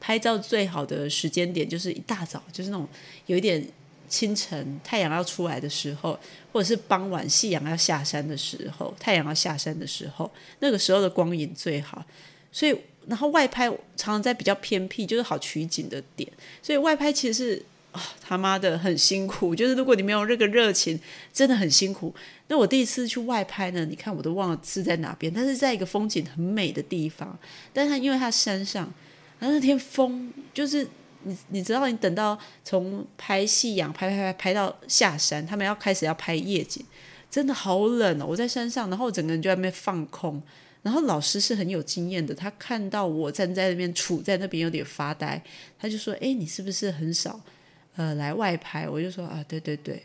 [0.00, 2.88] 拍照最好的时间点就是一大早，就是那种
[3.26, 3.66] 有一点
[4.08, 6.18] 清晨太阳要出来的时候，
[6.52, 10.30] 或者是傍晚夕阳要下山的时候，太阳要下山的时候，
[10.60, 12.04] 那个时候的光影最好，
[12.52, 12.76] 所以。
[13.08, 13.78] 然后外拍常
[14.14, 16.28] 常在比较偏僻，就是好取景的点，
[16.60, 19.54] 所以外拍其实是啊他妈的很辛苦。
[19.54, 20.98] 就是如果你没有那个热情，
[21.32, 22.12] 真的很辛苦。
[22.48, 27.38] 那我第一次去外拍呢，你看我都忘了是在哪边，但是在一个风景很美的地方。
[27.72, 28.92] 但是因为它山上，
[29.38, 30.86] 然后那天风就是
[31.24, 36.84] 你你知道，你等到从拍夕阳拍拍拍拍到下山，他们要开始要拍夜景，
[37.30, 38.26] 真的好冷哦。
[38.26, 40.42] 我在山上，然后整个人就在那边放空。
[40.82, 45.42] 然后老师是很有经验的，他看到我站在那边杵在那边有点发呆，
[45.76, 47.40] 他就说：“哎，你是不是很少
[47.96, 50.00] 呃来外拍？”我就说：“啊，对对对。”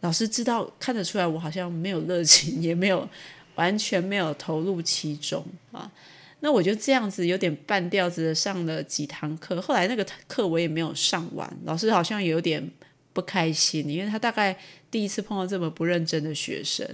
[0.00, 3.08] 老师知道看得出来我好像没有热情，也没有
[3.54, 5.90] 完全没有投入其中啊。
[6.40, 12.70] 那我就这样子有点半吊子的上了几堂课，后来那个课我也没有上完，老师好像有点
[13.12, 14.56] 不开心，因为他大概
[14.90, 16.86] 第一次碰到这么不认真的学生。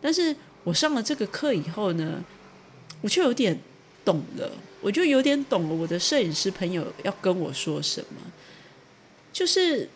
[0.00, 2.22] 但是我上了这个课以后呢？
[3.00, 3.58] 我就有点
[4.04, 4.48] 懂了，
[4.80, 5.74] 我就有点懂了。
[5.74, 8.20] 我的摄影师朋友要跟我说什么，
[9.32, 9.88] 就是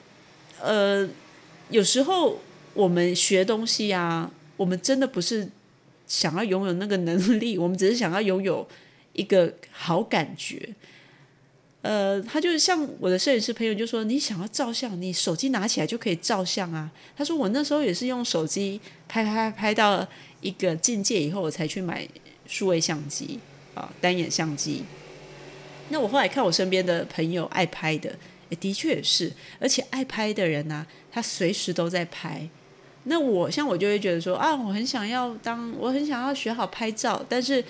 [0.61, 1.09] 呃，
[1.71, 2.41] 有时候
[2.75, 5.49] 我们学东西啊，我们真的不是
[6.09, 8.67] 想要拥有那个能力，我们只是想要拥有
[9.17, 10.75] 一个好感觉。
[11.83, 20.07] 呃，他就是像我的摄影师朋友就说：“你想要照相，你手机拿起来就可以照相啊。”他说：“我那时候也是用手机拍拍拍到
[20.41, 22.09] 一个境界以后，我才去买。”
[22.49, 23.41] 数位相机
[23.75, 24.85] 啊，单眼相机。
[25.89, 28.17] 那我后来看我身边的朋友爱拍的，
[28.51, 32.49] 也的确也是，而且爱拍的人呢，他随时都在拍。
[33.03, 37.65] 那我像我就会觉得说啊，我很想要当，我很想要学好拍照，但是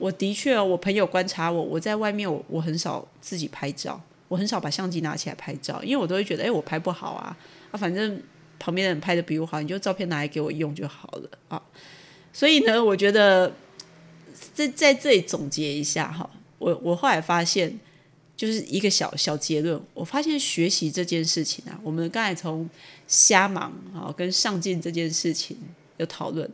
[0.00, 7.36] 我的确，我朋友观察我，我在外面我我很少自己拍照，我很少把相机拿起来拍照，因为我都会觉得，哎，我拍不好啊，
[7.70, 8.20] 啊，反正
[8.58, 11.62] 旁边的人拍的比我好，你就照片拿来给我用就好了啊。
[12.32, 13.52] 所以呢，我觉得。
[14.54, 17.78] 在在这里总结一下哈，我我后来发现
[18.36, 22.68] 就是一个小小结论，我发现学习这件事情啊，我们刚才从
[23.06, 25.56] 瞎忙啊跟上进这件事情
[25.98, 26.50] 有讨论，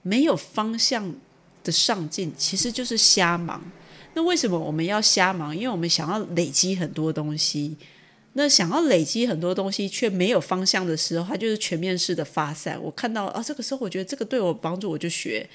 [0.00, 1.14] 没有方向
[1.62, 3.62] 的上进其实就是瞎忙。
[4.14, 5.56] 那为什么我们要瞎忙？
[5.56, 7.76] 因为我们想要累积很多东西。
[8.34, 12.82] 那想要累积很多东西却没有方向的时候，它就是全面式的发散。
[12.82, 15.46] 我看到啊，这个时候我觉得这个对我帮助，我就学；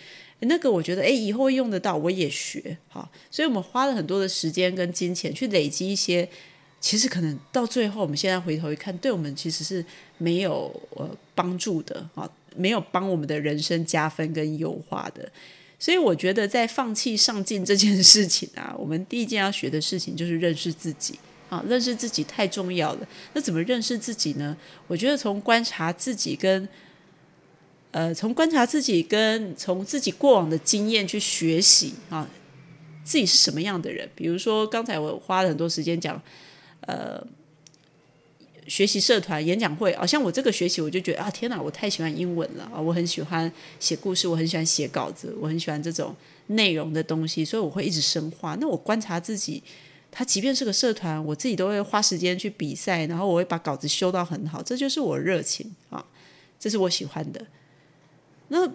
[0.42, 2.78] 那个我觉得哎，以后会用得到，我也学。
[2.88, 6.30] 好，所以我们花了很多的时间跟金钱去累积一些，
[6.80, 9.84] 其实可能到最后，我们现在回头一看，对我们其实是
[10.20, 15.28] 没有呃帮助的啊，没有帮我们的人生加分跟优化的。
[15.80, 21.20] 所以我觉得在放弃上进这件事情啊，我们第一件要学的事情就是认识自己。
[21.50, 23.08] 啊，认识自己太重要了。
[23.32, 24.58] 那怎么认识自己呢？
[24.86, 26.68] 我觉得从观察自己跟，
[27.92, 32.28] 呃，从观察自己跟从自己过往的经验去学习啊，
[33.06, 34.10] 自己是什么样的人。
[34.14, 36.22] 比如说刚才我花了很多时间讲，
[36.82, 37.26] 呃，
[38.68, 46.16] 学习社团演讲会，好像我这个学期我就觉得啊，天哪，我太喜欢英文了啊，我很喜欢写故事，我很喜欢写稿子，我很喜欢这种
[46.48, 48.56] 内容的东西，所以我会一直深化。
[48.60, 49.64] 那我观察自己。
[50.10, 56.04] 他即便是个社团，我自己都会花时间去比赛，然后我会把稿子修到很好，这就是我热情啊，
[56.58, 57.46] 这是我喜欢的。
[58.48, 58.68] 那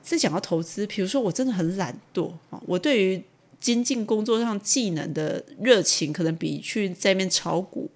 [0.00, 3.22] 再讲到投资，比如说我真的很懒惰啊，我对于
[3.60, 7.90] 精进工作上技能的热情，可能比去在面炒股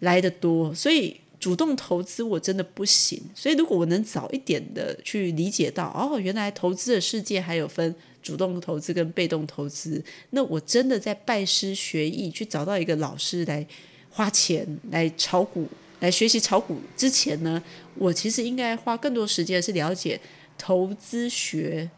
[0.00, 3.20] 来的多，所以主动投资我真的不行。
[3.34, 7.94] 所以如果我能早一点的去理解到，哦，原来投资的世界还有分。
[8.22, 13.64] 主动投资跟被动投资，那我真的在拜师学艺，去找到一个老师来
[14.10, 15.68] 花钱来炒股，
[16.00, 17.62] 来学习炒股之前呢，
[17.94, 20.20] 我其实应该花更多时间是了解
[20.58, 21.88] 投资学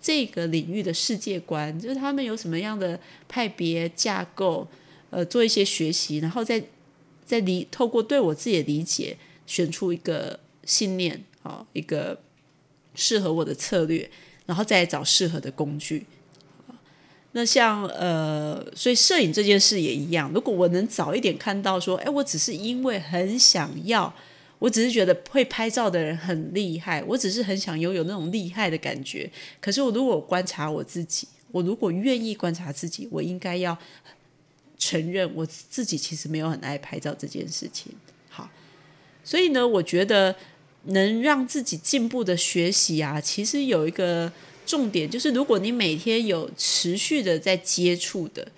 [0.00, 2.96] 这个领域的世界观，就是他们有什么样的
[3.28, 4.64] 派别架构，
[5.10, 6.62] 呃，做一些学习，然后再
[7.24, 12.20] 在理透过对我自己的理解，选出一个信念，啊，一个
[12.94, 14.10] 适合我的策略。
[14.44, 16.04] 然后再找适合的工具，
[17.30, 20.30] 那像呃，所以摄影这件事也一样。
[20.34, 24.12] 如果我能早一点看到说，哎，我只是因为很想要，
[24.58, 29.30] 我只是觉得会拍照的人很厉害，我只是很想拥有那种厉害的感觉。
[29.60, 33.78] 可是我如果观察我自己，我如果愿意观察自己，我应该要
[34.82, 37.92] 承认我自己其实没有很爱拍照这件事情。
[38.28, 38.50] 好，
[39.22, 40.34] 所以呢，我觉得。
[40.86, 44.32] 能让自己进步的学习啊，其实有一个
[44.66, 48.50] 重点，就是如果你每天有持续的在接触的，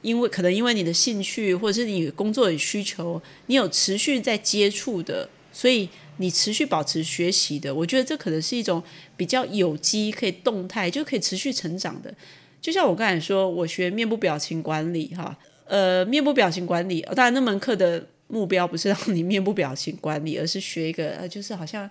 [0.00, 5.86] 因为可能因为你的兴趣或者是你工作的需求，你有持续在接触的，所以
[6.16, 8.82] 你持续保持学习的，我觉得这可能是一种
[9.14, 12.14] 比较有机、可以动态，就可以持续成长的。
[12.62, 18.06] 就像我刚才说，我学面部表情管理，哈，呃，面部表情管理，当然那门课的。
[18.28, 21.88] 目标不是让你面部表情管理，而是学一个呃，就是好像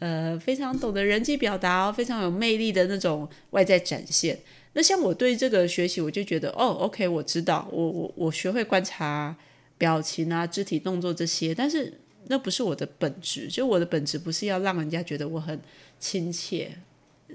[0.00, 4.36] 呃非常懂得人际表达、非常有魅力的那种外在展现。
[4.72, 9.36] 那像我对这个学习，我就觉得哦，OK，我知道，我我我学会观察
[9.78, 13.46] 表情啊、肢体动作这些，但是那不是我的本质。
[13.46, 15.56] 就我的本质不是要让人家觉得我很
[16.00, 16.72] 亲切。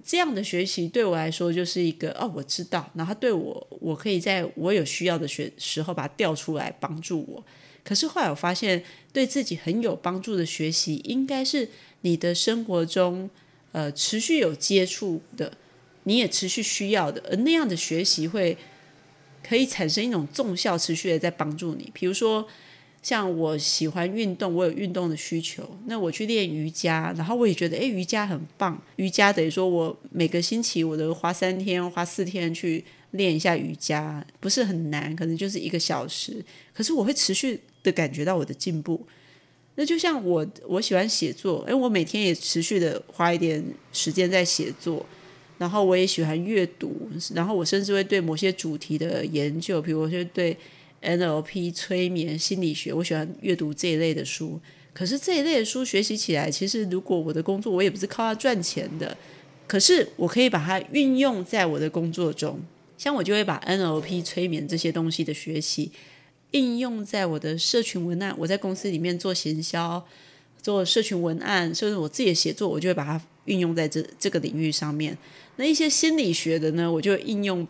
[0.04, 7.44] 这样的学习对我来说就是一个哦，我知道，然后对我，我可以在我有需要的学时候把它调出来帮助我。
[7.84, 11.68] 可是后来我发现，对自己很有帮助的学习，应该是
[12.02, 13.30] 你的生活中，
[13.72, 15.52] 呃，持续有接触的，
[16.04, 18.56] 你也持续需要的，而那样的学习会
[19.44, 21.90] 可以产生一种重效，持续的在帮助你。
[21.94, 22.48] 比如说，
[23.02, 28.82] 像我喜欢运动，我有运动的需求，那我去练瑜伽，然后我也觉得，诶，瑜伽很棒。
[28.96, 36.44] 瑜伽等于说我每个星期我都花三天、花四天去练一下瑜伽，不是很难，可能就是一个小时。
[36.74, 37.60] 可是我会持续。
[37.84, 39.04] 的感觉到我的进步，
[39.74, 43.60] 那就像我我喜欢写作，哎，我每天也持续的花一点
[43.92, 45.04] 时间在写作，
[45.58, 50.56] 然后我也喜欢阅读，然后我甚至会对某些主题的研究，比如我就对
[51.02, 54.60] NLP 催眠心理学，我喜欢阅读这一类的书。
[54.94, 59.16] 可是这一类的书学习起来，其实如果我的工作我也不是靠它赚钱的，
[59.68, 62.60] 可是我可以把它运用在我的工作中，
[62.98, 65.92] 像我就会把 NLP 催眠这些东西的学习。
[66.52, 70.06] 应用在我的社群文案，我在公司里面做行销，
[70.62, 75.18] 做社群文案，甚至我自己的写作，我就会把它运用在这这个领域上面。
[75.56, 77.66] 那一些心理学的呢，我就应用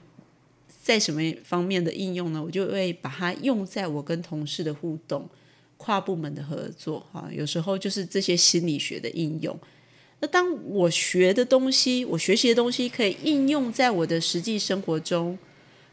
[0.81, 2.41] 在什么方面的应用呢？
[2.43, 5.29] 我就会把它用在我跟同事的互动、
[5.77, 9.57] 跨部门的合作啊，有时候就是这些心理学的应用。
[10.19, 15.37] 那当我学的东西，我学习的东西可以应用在我的实际生活中，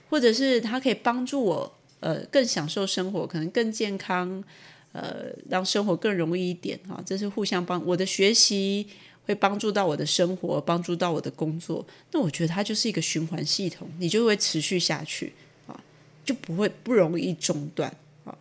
[0.09, 1.75] 或者是它可以帮助我。
[2.01, 4.45] 呃，更享受生活，可能更健康，
[4.93, 7.03] 呃，让生活更容易一点啊。
[7.05, 7.85] 这是互相帮。
[7.85, 8.87] 我的学习
[9.29, 15.35] 会帮助到我的生活，帮助到我的工作，那我觉得它就是一个循环系统，你就会持续下去
[15.67, 15.79] 啊，
[16.25, 18.35] 就不会不容易中断啊。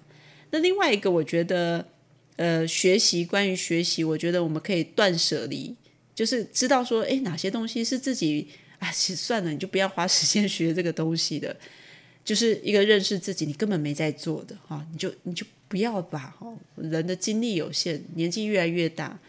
[0.52, 1.86] 那另外一个，我觉得
[2.38, 5.76] 呃，学习关于学习，我觉得我们可以断舍离，
[6.16, 8.48] 就是知道说，诶，哪些东西是自己
[8.80, 11.54] 啊，其实算了，你就不要花时间学这个东西的，
[12.24, 19.20] 就是一个认识自己，你根本没在做的哈，你就你就不要吧，哈，人的精力有限，年纪越来越大。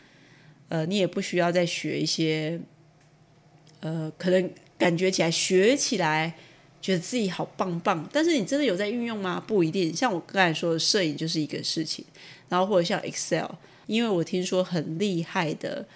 [0.68, 2.60] 呃，你也不需要再学一些，
[3.80, 6.34] 呃，可能感觉起来学起来
[6.80, 9.42] 觉得自己好棒棒，但是你真的有在运用吗？
[9.46, 9.94] 不一定。
[9.94, 12.04] 像我刚才说的，摄影就是一个事情，
[12.48, 13.50] 然后或者像 Excel，
[13.86, 15.86] 因为我听说很厉害的，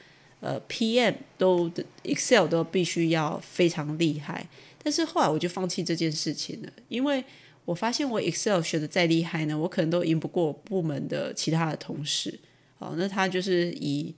[0.40, 1.70] 呃，PM 都
[2.02, 4.48] Excel 都必须要非常厉害，
[4.82, 7.22] 但是后来我就放弃这件事情了，因为
[7.64, 12.40] 我发现我 Excel 学的再厉害呢，我可能都赢不过部门的其他的同事。
[12.78, 14.12] 好，那他就是以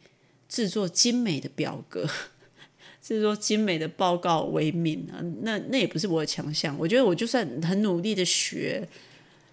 [0.54, 2.08] 制作精美的表格，
[3.02, 6.78] 制作精美的报告为名啊，那那也不是我的强项。
[6.78, 8.88] 我觉得我就算很努力的学，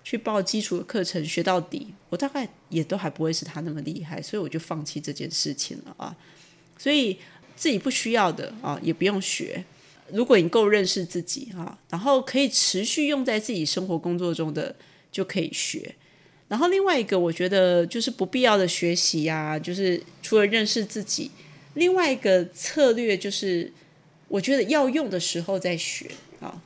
[0.04, 6.16] 去报基础的课程学到底，我大概也都还不会是他那么厉害，所以我就放弃这件事情了啊。
[6.78, 7.18] 所以
[7.56, 9.66] 自己不需要的啊，也不用学。
[10.14, 14.76] 如果你够认识自己啊，然后可以持续用在自己生活工作中的，
[15.12, 15.96] 就可以学。
[16.52, 21.32] 然后另外一个，我觉得就是不必要的学习呀，就是除了认识自己，
[21.76, 23.72] 另外一个策略就是，
[24.28, 26.62] 我觉得要用的时候再学啊。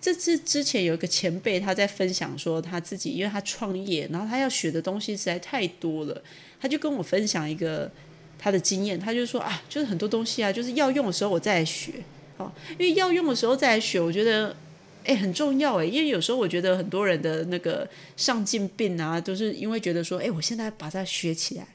[0.00, 6.20] 这次之前有一个前辈他在分享说，他自己因为他创业，然后他要学的东西实在太多了，
[6.60, 7.88] 他就跟我分享一个
[8.36, 11.92] 他的经验，他就说啊，就是很多东西啊，就是要用的时候我再来学，
[12.36, 14.56] 啊，因为要用的时候再来学，我觉得。
[15.04, 21.66] 哎，很重要哎，因为有时候我觉得很多人的那个上进病啊，都是因为觉得说，哎，我现在把它学起来，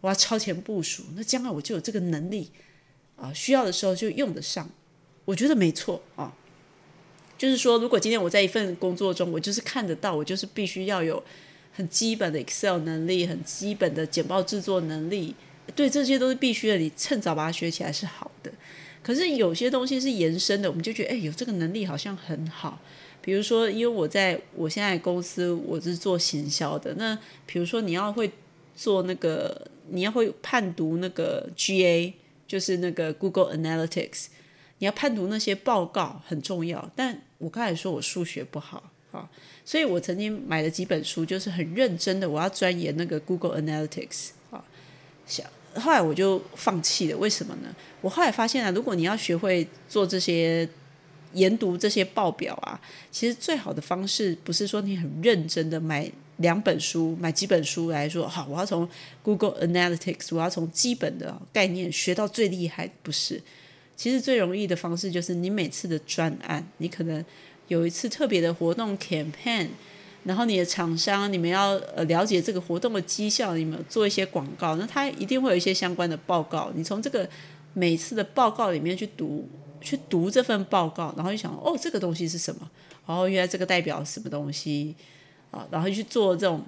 [0.00, 2.50] 我要超前部署，那将来我就有这个能力
[3.16, 4.68] 啊，需要的时候就用得上。
[5.24, 6.34] 我觉得没错啊，
[7.38, 11.22] 就是说，如果今天我在一份工作中，我就是看得到，我就是必须要有
[11.72, 15.34] 很基本的 Excel 能力，很基本的简报制作能力，
[15.76, 18.50] 对，这些都是必须的，你趁早把它学起来是好的。
[19.02, 22.80] 可是有些东西是延伸的，我们就觉得，哎，有这个能力好像很好。
[23.20, 26.94] 比如说，因为我在我现在公司，我是做行销的。
[26.94, 28.30] 那比如说，你要会
[28.74, 32.12] 做那个，你要会判读那个 GA，
[32.48, 34.26] 就是那个 Google Analytics，
[34.78, 36.90] 你要判读那些报告很重要。
[36.96, 39.30] 但我刚才说我数学不好啊，
[39.64, 44.64] 所以我曾经买了几本书，就是很认真的，我要钻研那个 Google Analytics 啊，
[45.26, 45.46] 想。
[45.74, 47.74] 后来我就放弃了，为什么呢？
[48.00, 50.68] 我后来发现啊，如果你要学会做这些
[51.34, 58.88] 研读这些报表啊，其实最好的方式不是说你很认真的买两本书、买几本书来说，好，我要从
[59.22, 63.40] Google Analytics，我要从基本的概念学到最厉害，不是。
[63.96, 67.24] 其实最容易的方式就是你每次的专案，你可能
[67.68, 69.68] 有一次特别的活动 campaign。
[70.24, 76.70] 然后你的厂商，你们要呃了解这个活动的绩效，你们做一些广告，那他一定会有一些相关的报告。
[76.74, 77.28] 你从这个
[77.74, 79.48] 每次的报告里面去读，
[79.80, 82.70] 去读这份报告，然后就想，哦，这个东西是什么？
[83.06, 84.94] 哦，原来这个代表什么东西
[85.50, 85.66] 啊？
[85.70, 86.62] 然后去做这种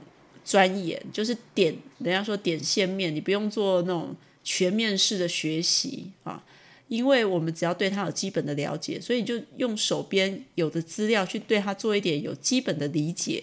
[0.45, 6.43] 钻研，就是点，人家说点线面，你不用做那种全面式的学习啊。
[6.89, 13.43] 因为我们只要对他有基本的了解，所以就用手边有的资料去对他做一点有基本的理解。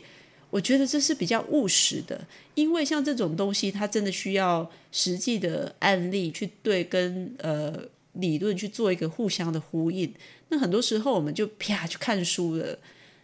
[0.52, 7.74] 我觉得这是比较务实的，因为像这种东西，它真的需要实际的案例去对跟呃
[8.14, 10.14] 理论去做一个互相的呼应。
[10.50, 12.78] 那很多时候我们就啪去看书了，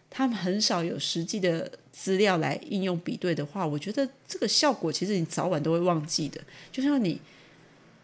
[0.08, 6.40] 他们很少有实际的资料来应用比对的话，我觉得这个效果其实你早晚都会忘记的。
[6.72, 7.20] 就像你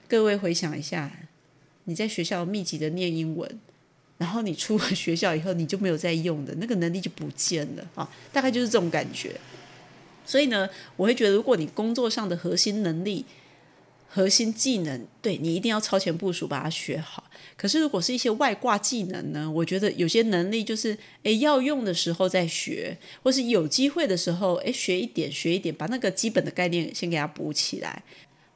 [0.07, 1.11] 各位回想一下。
[1.85, 3.61] 你在学校密集的念英文，
[4.19, 9.39] 然后你出了学校以后，你就没有在用的那个能力就不见了啊，大概就是这种感觉。
[10.27, 13.27] 所以呢，我会觉得，如果你工作上的核心能力、
[14.09, 17.25] 核心技能，对你一定要超前部署把它学好。
[17.57, 28.03] 可是，如果是一些外挂技能呢，我觉得有些能力就是，诶，要用的时候再学，或是有机会的时候，诶，学一点，学一点，把那个基本的概念先给它补起来。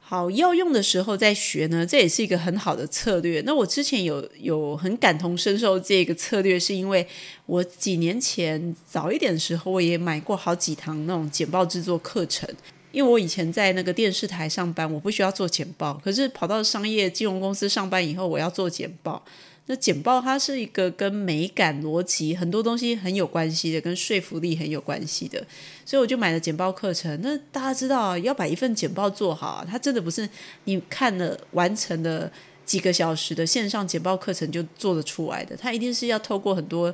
[0.09, 3.39] 好，要用的时候再学呢，这也是一个很好的策略。
[3.45, 7.05] 那我之前有有很感同身受这个策略，是因为
[7.45, 12.49] 我几年前早一点的时候，我也买过好几堂那种简报制作课程。
[12.91, 19.23] 因为我以前在那个电视台上班，我不需要做简报，可是跑到商业金融公司上班以后，我要做简报。
[19.71, 25.45] 那简报它是一个跟美感、逻辑很多东西很有关系的，跟说服力很有关系的，
[25.85, 27.19] 所以我就买了简报课程。
[27.21, 30.27] 那大家知道，要把一份简报做好，它真的不是
[30.63, 32.31] 你看了完成的
[32.65, 36.91] 几个小时的线上简报课程就做得出来的，它一定是要透过很多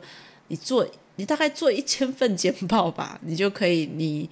[0.49, 4.30] 你做，你大概做一千份简报吧，你就可以你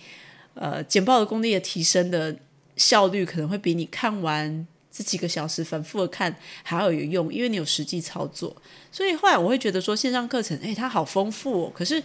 [0.56, 2.36] 呃简报的功力的提升的
[2.76, 4.68] 效率可能会比你看完。
[4.96, 8.56] 这几个小时反复的看还要有用，因为你有实际操作。
[8.91, 11.72] 所以后来我会觉得说线上课程，诶，它好丰富哦。
[11.74, 12.02] 可是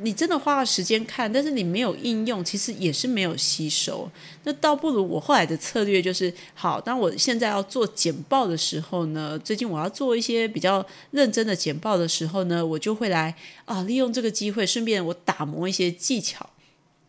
[0.00, 4.08] 你真的花了时间看，但是你没有应用，其实也是没有吸收。
[4.44, 13.34] 那倒不如我后来的策略就是：好，当我现在要做简报的时候呢，最近我要做一些比较认真的简报的时候呢，我就会来
[13.64, 16.48] 啊，利用这个机会，顺便我打磨一些技巧。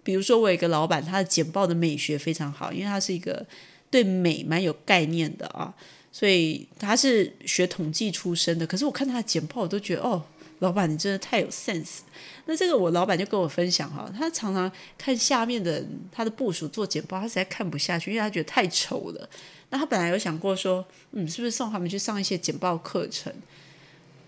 [0.01, 3.45] 比如说，我有一个老板，他的简报的美学非常好，因为他是一个。
[3.89, 5.73] 对美蛮有概念的啊，
[6.11, 8.67] 所以他是学统计出身的。
[8.67, 10.23] 可是我看他的简报，我都觉得哦，
[10.59, 11.99] 老板你真的太有 sense。
[12.45, 19.29] 那这个我老板就跟我分享哈，他常常看下面的他的部署做简报，他实在看不下去，因为他觉得太丑了。
[19.69, 23.31] 那他本来有想过说，嗯，是不是送他们去上一些简报课程？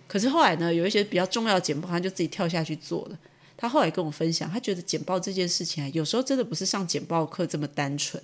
[0.08, 3.18] 可是后来呢，有一些比较重要的简报，他就自己跳下去做了。
[3.58, 8.22] 他后来跟我分享，他觉得简报这件事情啊，有时候真的不是上简报课这么单纯。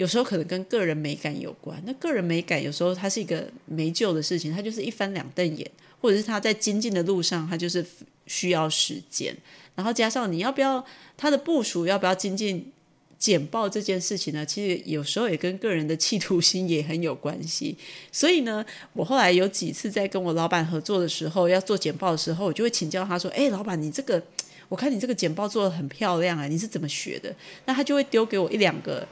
[0.00, 5.70] 有时候可能跟个人美感有关，那个人美感有时候它是一个没救的事情，它就是一翻两瞪眼，
[6.00, 7.84] 或者是他在精进的路上，他就是
[8.26, 9.36] 需要时间，
[9.74, 10.82] 然后加上你要不要
[11.18, 12.72] 他的部署要不要精进
[13.18, 14.46] 简报这件事情呢？
[14.46, 17.76] 其实有时候也跟个人的企图心也很有关系。
[18.10, 24.22] 所以呢，我后来有几次在跟我老板合作的时候，要做简报的时候，我就会请教他说：“哎，老板，你这个
[24.70, 27.36] 我看你这个简报做的很漂亮啊，你是怎么学的？”
[27.66, 29.06] 那他就会丢给我一两个。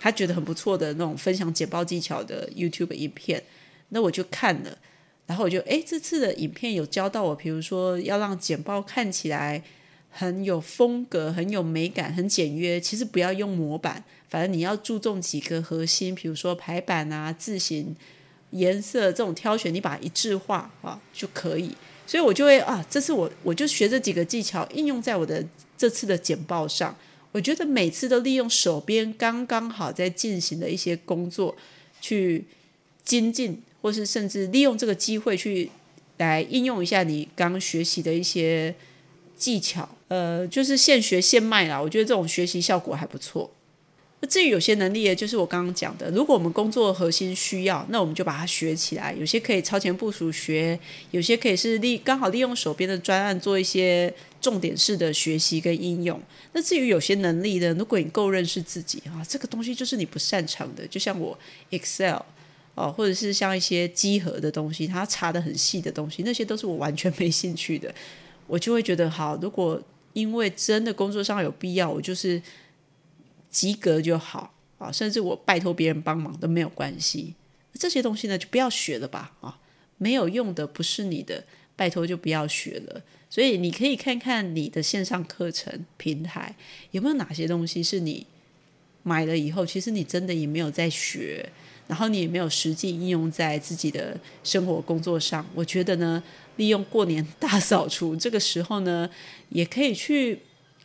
[0.00, 3.42] 他觉得很不错的那种分享简报技巧的 YouTube 影片，
[3.88, 4.78] 那我就看了，
[5.26, 9.62] 然后我就哎，这次的影片有教到我，比如说要让简报看起来
[10.10, 12.80] 很有风格、很有美感、很简约。
[12.80, 17.94] 其实不要用模板，反正你要注重几个核心，比如说排版啊、字形、
[18.50, 21.74] 颜色这种挑选，你把它一致化啊就可以。
[22.06, 25.44] 所以我就会啊，这次我我就学这几个技巧，应用在我的
[25.76, 26.96] 这次的简报上。
[27.38, 31.56] 我觉得每次都利用手边刚刚好在进行的一些工作
[32.00, 32.44] 去
[33.04, 35.70] 精进，或是甚至利用这个机会去
[36.16, 38.74] 来应用一下你刚学习的一些
[39.36, 41.80] 技巧，呃，就是现学现卖啦。
[41.80, 43.48] 我觉得这种学习效果还不错。
[44.20, 49.14] 那至于有些能力，就是我刚刚讲的，如果我们工作核心需要，那我们就把它学起来。
[49.14, 50.76] 有些可以超前部署学，
[51.12, 56.20] 有些可以是利刚好利用手边的专案做一些重点式的学习跟应用。
[56.52, 61.38] 那至于有些能力呢，如果你够认识自己啊，这个东西就是你不擅长的，就像我
[61.70, 62.18] Excel
[62.74, 67.94] 哦，或者是像一些集合的东西，它查的很细的东西，那些都是我完全没兴趣的，
[68.48, 69.38] 我就会觉得好。
[69.40, 69.80] 如果
[70.12, 72.42] 因为真的工作上有必要，我就是。
[73.50, 77.34] 及格就好啊，甚至我拜托别人帮忙都没有关系。
[77.74, 79.58] 这些东西呢，就不要学了吧啊，
[79.98, 81.44] 没有用的，不是你的，
[81.76, 83.02] 拜托就不要学了。
[83.30, 86.56] 所以你可以看看你的线上课程平台
[86.90, 88.26] 有没有哪些东西是你
[89.02, 91.48] 买了以后，其实你真的也没有在学，
[91.86, 95.46] 然后你也没有实际应用在自己的生活工作上。
[95.54, 96.22] 我觉得呢，
[96.56, 99.08] 利用过年大扫除这个时候呢，
[99.50, 100.40] 也可以去。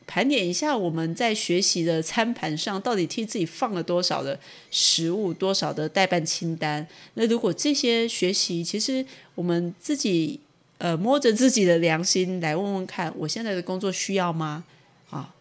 [0.05, 4.39] 盘点一下我们在学习的餐盘上到底替自己放了多少的
[4.69, 6.85] 食物，多少的代办清单。
[7.13, 10.39] 那如果这些学习，其实我们自己
[10.77, 14.63] 呃摸着自己的良心来问问看，我现在的工作需要吗？
[15.09, 15.33] 啊，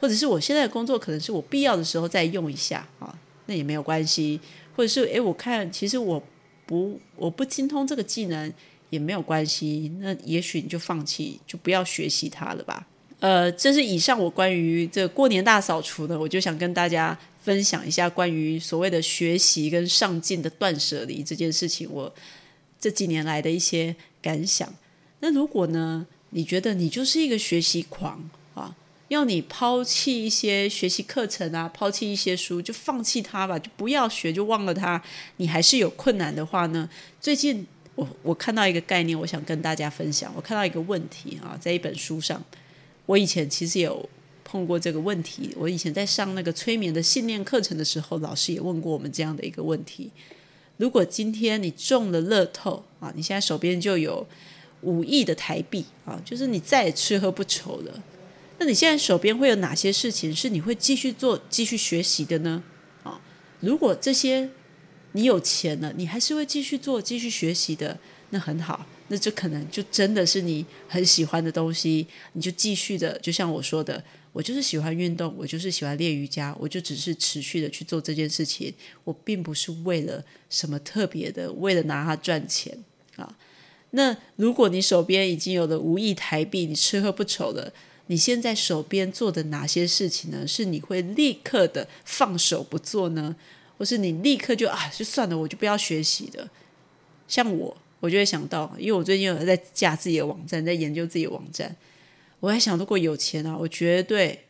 [0.00, 4.40] 或者是我现在的工作可能是我必要的时候再用一下啊，那也没有关系。
[4.74, 6.22] 或者是诶，我看其实我
[6.66, 8.52] 不我不精通这个技能
[8.90, 12.86] 也没有关系，那也许你就放弃，就不要学习它了吧。
[13.18, 22.14] 呃，这是以上我关于这过年大扫除的，我就想跟大家分享一下关于所谓的学习跟上进的断舍离这件事情，我
[22.78, 24.70] 这几年来的一些感想。
[25.20, 28.76] 那如果呢，你觉得你就是一个学习狂啊，
[29.08, 35.02] 要你抛弃一些学习课程啊，抛弃一些书，就放弃它吧，就不要学，就忘了它，
[35.38, 36.86] 你还是有困难的话呢？
[37.18, 40.30] 最近我我看到一个概念，我想跟大家分享。
[40.36, 42.44] 我看到一个问题啊，在一本书上。
[43.06, 44.08] 我以前其实有
[44.44, 45.54] 碰过这个问题。
[45.56, 50.10] 我以前在上那个催眠的信念课程的时候，老师也问过我们这样的一个问题：
[50.76, 54.26] 如果今天你中了乐透啊，你现在手边就有
[54.82, 58.02] 五亿的台币啊，就是你再也吃喝不愁了，
[58.58, 62.62] 那你现在手边会有哪些事情是你会继续做、继续学习的呢？
[63.02, 63.20] 啊，
[63.60, 64.50] 如果这些
[65.12, 67.98] 你有钱了，你还是会继续做、继续学习的，
[68.30, 74.02] 那很好，那就可能就真的是你很喜欢的东西，你就继续的，就像我说的，
[74.32, 78.72] 我就是喜欢运动，我就是喜欢练瑜伽，我就只是持续的去做这件事情，
[79.04, 82.76] 我并不是为了什么特别的，为了拿它赚钱
[83.16, 83.36] 啊。
[83.90, 87.72] 那如果你手边已经有了五亿台币，你吃喝不愁了。
[88.08, 90.46] 你现在手边做的哪些事情呢？
[90.46, 93.34] 是你会立刻的放手不做呢，
[93.78, 96.48] 或是你立刻就啊就算了，我就不要学习的？
[97.26, 101.74] 像我，我就会想到，因为我最近有在架自己的网站，在研究自己的网站，
[102.40, 104.44] 我在想，如果有钱啊，我绝对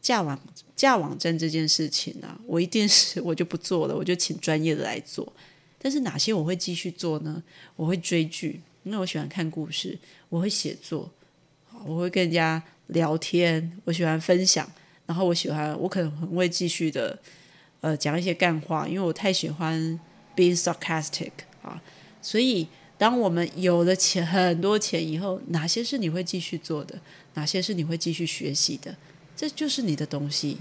[0.00, 0.38] 架网
[0.74, 5.32] 架网站这件事情啊，我一定是我就不做了，我就请专业的来做。
[5.78, 7.42] 但是哪些我会继续做呢？
[7.76, 11.10] 我会追剧，因为我喜欢看故事；我会写作，
[11.86, 12.62] 我会跟人家。
[12.88, 14.66] 聊天，我喜欢分享，
[15.04, 17.18] 然后我喜欢，我可能很会继续的，
[17.82, 20.00] 呃，讲一些干话，因为我太喜欢
[20.34, 21.78] being sarcastic 啊。
[22.28, 22.68] 所以，
[22.98, 27.00] 当我们有了钱，很多钱以后，哪些是你会继续做的？
[27.32, 28.94] 哪些是你会继续学习的？
[29.34, 30.58] 这就是你的东西，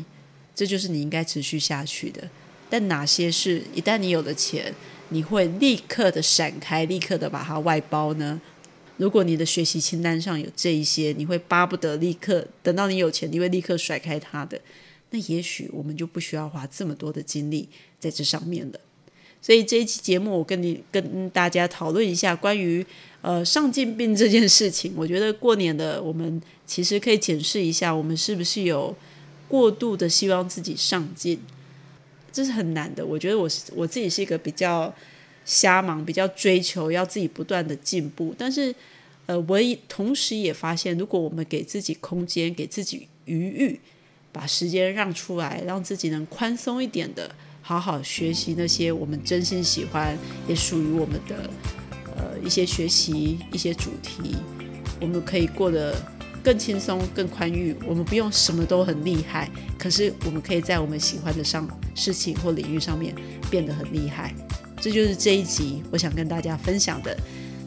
[0.56, 2.30] 这就是你应该持续下去的。
[2.70, 4.74] 但哪些是一旦你有了钱，
[5.10, 8.40] 你会立刻的闪开，立刻的把它外包呢？
[8.96, 14.58] 如果你的学习清单上有这一些，你会巴不得立刻等到你有钱，你会立刻甩开它的。
[15.10, 17.68] 那也许我们就不需要花这么多的精力
[18.00, 18.80] 在这上面了。
[19.42, 22.86] 所以这一期节目，我跟你跟大家讨论一下关于
[23.22, 24.94] 呃上进病这件事情。
[24.96, 28.96] 我觉得过年的我们其实可以检视一下，我们是不是有
[29.48, 31.40] 过度的希望自己上进，
[32.32, 33.06] 这是很难的。
[33.06, 34.94] 我觉得我是我自己是一个比较。
[35.50, 38.76] 瞎忙，比较追求要自己不断的进步，但是，
[39.28, 43.80] 呃，我也同时也发现，如果我们给自己空间，给自己余裕，
[44.34, 47.34] 把时间让出来，让自己能宽松一点的，
[47.68, 51.50] 好好学习那些我们真心喜欢，也属于我们的，
[52.16, 54.38] 呃，一些学习一些主题，
[55.02, 55.94] 我们可以过得
[56.42, 57.76] 更轻松、更宽裕。
[57.86, 63.14] 我们不用什么都很厉害，可是我们可以在我们喜欢的上事情或领域上面
[63.52, 64.34] 变得很厉害。
[64.80, 67.18] 这就是这一集我想跟大家分享的。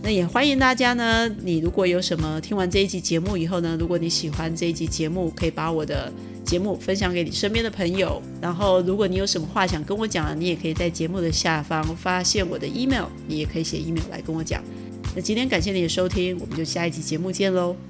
[0.02, 6.10] 那也欢迎大家呢，你如果有什么听完这一集节目以后呢，如果你喜欢这一集节目，可以把我的
[6.42, 8.20] 节目分享给你身边的朋友。
[8.40, 14.62] 然后，如果你有什么话想跟我讲，你也可以在节目的下方发现我的 email，你也可以写 email 来跟我讲。
[15.14, 17.89] 那今天感谢你的收听，我们就下一集节目见喽。